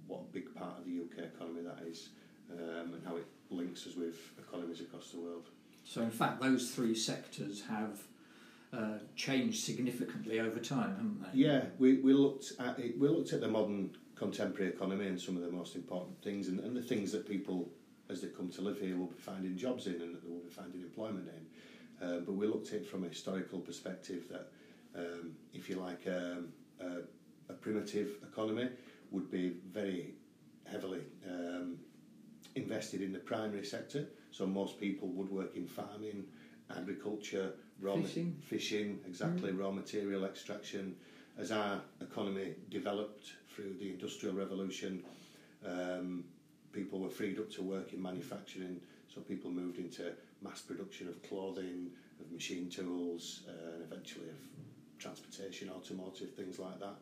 what 0.09 0.21
a 0.21 0.33
big 0.35 0.55
part 0.55 0.77
of 0.77 0.85
the 0.85 0.91
UK 0.91 1.25
economy 1.35 1.63
that 1.63 1.89
is 1.89 2.11
um, 2.53 2.93
and 2.93 3.03
how 3.07 3.17
it 3.17 3.25
links 3.49 3.87
us 3.87 3.97
with 3.97 4.19
economies 4.39 4.83
across 4.83 5.09
the 5.13 5.21
world. 5.21 5.47
So, 5.87 6.03
in 6.03 6.11
fact, 6.11 6.43
those 6.43 6.71
three 6.71 6.95
sectors 6.95 7.63
have 7.63 7.99
uh, 8.73 8.99
changed 9.17 9.65
significantly 9.65 10.41
over 10.41 10.59
time, 10.61 10.91
haven't 10.91 11.23
they? 11.23 11.39
Yeah, 11.41 11.65
we, 11.79 11.99
we 11.99 12.13
looked 12.13 12.53
at 12.59 12.79
it, 12.79 12.99
we 12.99 13.09
looked 13.09 13.33
at 13.33 13.41
the 13.41 13.49
modern 13.49 13.97
contemporary 14.15 14.71
economy 14.71 15.07
and 15.07 15.21
some 15.21 15.37
of 15.37 15.43
the 15.43 15.51
most 15.51 15.75
important 15.75 16.23
things 16.23 16.49
and, 16.49 16.61
and 16.61 16.77
the 16.77 16.83
things 16.83 17.11
that 17.13 17.29
people 17.29 17.71
as 18.11 18.21
they 18.21 18.29
come 18.29 18.49
to 18.51 18.61
live 18.61 18.79
here 18.79 18.97
will 18.97 19.07
be 19.07 19.17
finding 19.19 19.57
jobs 19.57 19.87
in 19.87 19.95
and 19.95 20.15
that 20.15 20.23
they 20.23 20.29
will 20.29 20.41
be 20.41 20.51
finding 20.51 20.83
employment 20.83 21.29
in. 21.29 22.07
Uh, 22.07 22.21
but 22.21 22.33
we 22.33 22.47
looked 22.47 22.69
at 22.69 22.75
it 22.75 22.87
from 22.87 23.05
a 23.05 23.09
historical 23.09 23.59
perspective 23.61 24.25
that 24.31 24.49
um, 24.97 25.33
if 25.55 25.69
you 25.69 25.77
like 25.77 26.07
um, 26.07 26.49
a, 26.81 27.53
a 27.53 27.55
primitive 27.55 28.11
economy 28.23 28.69
would 29.11 29.31
be 29.31 29.57
very 29.73 30.15
heavily 30.71 31.03
um, 31.29 31.77
invested 32.55 33.01
in 33.03 33.13
the 33.13 33.19
primary 33.19 33.65
sector. 33.65 34.09
So 34.31 34.47
most 34.47 34.79
people 34.79 35.09
would 35.09 35.31
work 35.31 35.57
in 35.57 35.67
farming, 35.67 36.25
agriculture, 36.77 37.55
raw 37.81 37.97
ma- 37.97 38.03
Fishing. 38.03 38.37
fishing, 38.49 39.01
exactly, 39.07 39.53
raw 39.53 39.71
material 39.71 40.25
extraction. 40.25 40.97
As 41.39 41.51
our 41.53 41.81
economy 42.01 42.55
developed 42.71 43.33
through 43.55 43.75
the 43.79 43.91
Industrial 43.91 44.35
Revolution, 44.35 45.03
um, 45.67 46.25
people 46.73 47.01
were 47.01 47.09
freed 47.09 47.39
up 47.39 47.51
to 47.53 47.63
work 47.63 47.93
in 47.93 48.03
manufacturing, 48.03 48.81
so 49.13 49.21
people 49.23 49.51
moved 49.51 49.79
into 49.79 50.13
mass 50.43 50.61
production 50.61 51.09
of 51.09 51.23
clothing, 51.23 51.91
of 52.21 52.31
machine 52.31 52.69
tools, 52.69 53.43
uh, 53.49 53.75
and 53.75 53.83
eventually 53.83 54.29
of 54.29 54.37
transportation, 54.99 55.71
automotive, 55.71 56.31
things 56.35 56.59
like 56.59 56.79
that. 56.81 56.97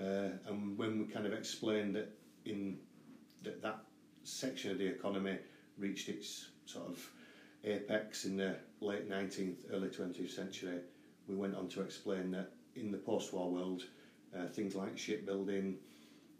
Uh, 0.00 0.50
and 0.50 0.76
when 0.76 0.98
we 0.98 1.04
kind 1.04 1.26
of 1.26 1.32
explained 1.32 1.94
that 1.94 2.08
in 2.44 2.78
that 3.42 3.62
that 3.62 3.78
section 4.24 4.70
of 4.70 4.78
the 4.78 4.86
economy 4.86 5.36
reached 5.78 6.08
its 6.08 6.48
sort 6.66 6.86
of 6.88 7.10
apex 7.64 8.24
in 8.24 8.36
the 8.36 8.56
late 8.80 9.10
19th, 9.10 9.56
early 9.72 9.88
20th 9.88 10.30
century, 10.30 10.80
we 11.28 11.34
went 11.34 11.54
on 11.54 11.68
to 11.68 11.80
explain 11.82 12.30
that 12.32 12.50
in 12.76 12.90
the 12.90 12.98
post-war 12.98 13.50
world, 13.50 13.84
uh, 14.36 14.46
things 14.48 14.74
like 14.74 14.98
shipbuilding, 14.98 15.76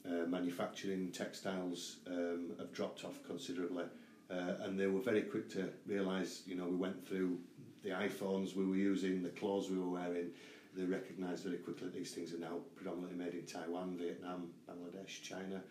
uh, 0.06 0.26
manufacturing, 0.26 1.10
textiles 1.10 1.96
um, 2.06 2.50
have 2.58 2.72
dropped 2.72 3.04
off 3.04 3.22
considerably. 3.26 3.84
Uh, 4.30 4.54
and 4.60 4.78
they 4.78 4.86
were 4.86 5.00
very 5.00 5.22
quick 5.22 5.50
to 5.50 5.70
realise, 5.86 6.42
you 6.46 6.56
know, 6.56 6.66
we 6.66 6.76
went 6.76 7.06
through 7.06 7.38
the 7.82 7.90
iPhones 7.90 8.56
we 8.56 8.64
were 8.64 8.76
using, 8.76 9.22
the 9.22 9.28
clothes 9.30 9.70
we 9.70 9.78
were 9.78 9.88
wearing, 9.88 10.30
they 10.76 10.84
recognised 10.84 11.44
very 11.44 11.58
quickly 11.58 11.84
that 11.86 11.94
these 11.94 12.12
things 12.12 12.32
are 12.32 12.38
now 12.38 12.58
predominantly 12.74 13.16
made 13.16 13.34
in 13.34 13.46
Taiwan, 13.46 13.96
Vietnam, 13.96 14.48
Bangladesh, 14.68 15.22
China, 15.22 15.62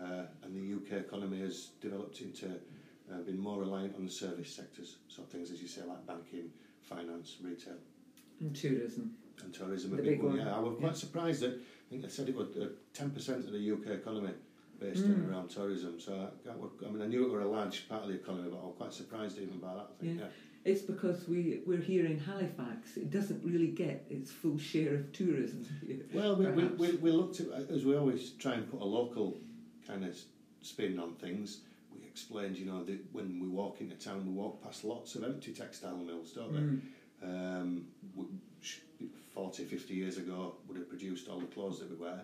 uh, 0.00 0.24
and 0.42 0.54
the 0.54 0.74
UK 0.74 1.00
economy 1.00 1.40
has 1.40 1.70
developed 1.80 2.20
into 2.20 2.50
uh, 3.12 3.18
being 3.22 3.38
more 3.38 3.58
reliant 3.60 3.96
on 3.96 4.04
the 4.04 4.10
service 4.10 4.54
sectors. 4.54 4.96
So 5.08 5.22
things, 5.22 5.50
as 5.50 5.60
you 5.60 5.68
say, 5.68 5.82
like 5.86 6.06
banking, 6.06 6.50
finance, 6.82 7.36
retail, 7.42 7.74
And 8.40 8.54
tourism. 8.54 9.14
and 9.42 9.52
tourism. 9.52 9.92
A 9.92 9.96
big, 9.96 10.04
big 10.04 10.22
one. 10.22 10.36
Yeah, 10.36 10.56
I 10.56 10.60
was 10.60 10.76
quite 10.78 10.88
Yeah. 10.92 10.94
surprised 10.94 11.40
that 11.42 11.54
I 11.54 11.90
think 11.90 12.02
they 12.02 12.08
said 12.08 12.28
it 12.28 12.36
was 12.36 12.56
uh, 12.56 12.68
ten 12.94 13.10
percent 13.10 13.44
of 13.46 13.52
the 13.52 13.70
UK 13.72 13.86
economy 14.00 14.32
based 14.78 15.04
Mm. 15.04 15.28
around 15.30 15.50
tourism. 15.50 15.98
So 16.00 16.30
I, 16.48 16.50
I 16.86 16.90
mean, 16.90 17.02
I 17.02 17.06
knew 17.06 17.24
it 17.26 17.30
were 17.30 17.42
a 17.42 17.48
large 17.48 17.88
part 17.88 18.02
of 18.04 18.08
the 18.08 18.14
economy, 18.14 18.48
but 18.50 18.58
I 18.60 18.64
was 18.66 18.74
quite 18.76 18.92
surprised 18.94 19.38
even 19.38 19.58
by 19.58 19.74
that. 19.74 19.88
I 19.90 19.94
think. 20.04 20.18
Yeah. 20.18 20.24
Yeah. 20.26 20.30
It's 20.62 20.82
because 20.82 21.26
we, 21.26 21.60
we're 21.66 21.78
here 21.80 22.04
in 22.04 22.18
Halifax. 22.18 22.98
It 22.98 23.10
doesn't 23.10 23.42
really 23.42 23.68
get 23.68 24.04
its 24.10 24.30
full 24.30 24.58
share 24.58 24.94
of 24.94 25.10
tourism. 25.12 25.66
here, 25.86 26.04
Well, 26.12 26.36
we, 26.36 26.46
we, 26.48 26.64
we, 26.64 26.92
we 26.96 27.10
looked 27.12 27.40
at, 27.40 27.48
as 27.70 27.86
we 27.86 27.96
always 27.96 28.32
try 28.32 28.54
and 28.54 28.70
put 28.70 28.82
a 28.82 28.84
local 28.84 29.38
kind 29.86 30.04
of 30.04 30.14
spin 30.60 30.98
on 30.98 31.14
things, 31.14 31.60
explained, 32.10 32.56
you 32.56 32.66
know, 32.66 32.84
that 32.84 32.98
when 33.12 33.38
we 33.40 33.48
walk 33.48 33.80
into 33.80 33.94
town, 33.94 34.26
we 34.26 34.32
walk 34.32 34.62
past 34.62 34.84
lots 34.84 35.14
of 35.14 35.24
empty 35.24 35.52
textile 35.52 35.96
mills, 35.96 36.32
don't 36.32 36.52
we? 36.52 36.58
Mm. 36.58 36.80
Um, 37.22 37.84
we, 38.14 38.24
40, 39.34 39.64
50 39.64 39.94
years 39.94 40.18
ago, 40.18 40.54
would 40.66 40.76
have 40.76 40.88
produced 40.88 41.28
all 41.28 41.38
the 41.38 41.46
clothes 41.46 41.78
that 41.80 41.90
we 41.90 41.96
wear. 41.96 42.22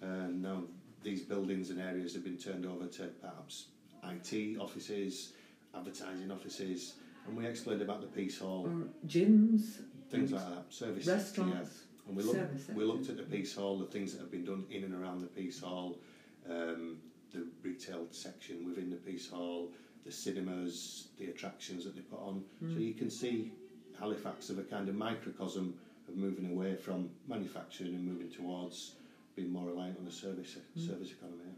And 0.00 0.42
now 0.42 0.62
these 1.02 1.22
buildings 1.22 1.70
and 1.70 1.80
areas 1.80 2.14
have 2.14 2.24
been 2.24 2.38
turned 2.38 2.66
over 2.66 2.86
to 2.86 3.04
perhaps 3.20 3.66
IT 4.04 4.58
offices, 4.58 5.32
advertising 5.74 6.30
offices, 6.30 6.94
and 7.26 7.36
we 7.36 7.46
explained 7.46 7.82
about 7.82 8.00
the 8.00 8.06
Piece 8.06 8.38
Hall, 8.38 8.66
Or 8.66 8.88
gyms, 9.06 9.80
things 10.10 10.32
like 10.32 10.48
that, 10.48 10.64
service 10.70 11.06
restaurants, 11.06 11.52
yeah. 11.52 12.08
And 12.08 12.16
we 12.16 12.22
looked, 12.22 12.70
we 12.74 12.84
looked 12.84 13.08
at 13.08 13.16
the 13.16 13.24
Piece 13.24 13.56
Hall, 13.56 13.78
the 13.78 13.86
things 13.86 14.12
that 14.12 14.20
have 14.20 14.30
been 14.30 14.44
done 14.44 14.64
in 14.70 14.84
and 14.84 14.94
around 14.94 15.20
the 15.20 15.26
Piece 15.26 15.60
Hall, 15.60 15.98
um, 16.48 16.98
the 17.36 17.46
retail 17.68 18.06
section 18.10 18.66
within 18.66 18.90
the 18.90 18.96
Piece 18.96 19.28
Hall, 19.30 19.70
the 20.04 20.12
cinemas, 20.12 21.08
the 21.18 21.26
attractions 21.26 21.84
that 21.84 21.94
they 21.94 22.02
put 22.02 22.20
on. 22.20 22.42
Hmm. 22.60 22.72
So 22.74 22.78
you 22.80 22.94
can 22.94 23.10
see 23.10 23.52
Halifax 23.98 24.50
of 24.50 24.58
a 24.58 24.62
kind 24.62 24.88
of 24.88 24.94
microcosm 24.94 25.74
of 26.08 26.16
moving 26.16 26.50
away 26.52 26.74
from 26.76 27.10
manufacturing 27.28 27.94
and 27.94 28.04
moving 28.04 28.30
towards 28.30 28.92
being 29.34 29.50
more 29.52 29.66
reliant 29.66 29.98
on 29.98 30.04
the 30.04 30.10
service 30.12 30.56
Mm. 30.78 30.86
service 30.86 31.10
economy. 31.12 31.52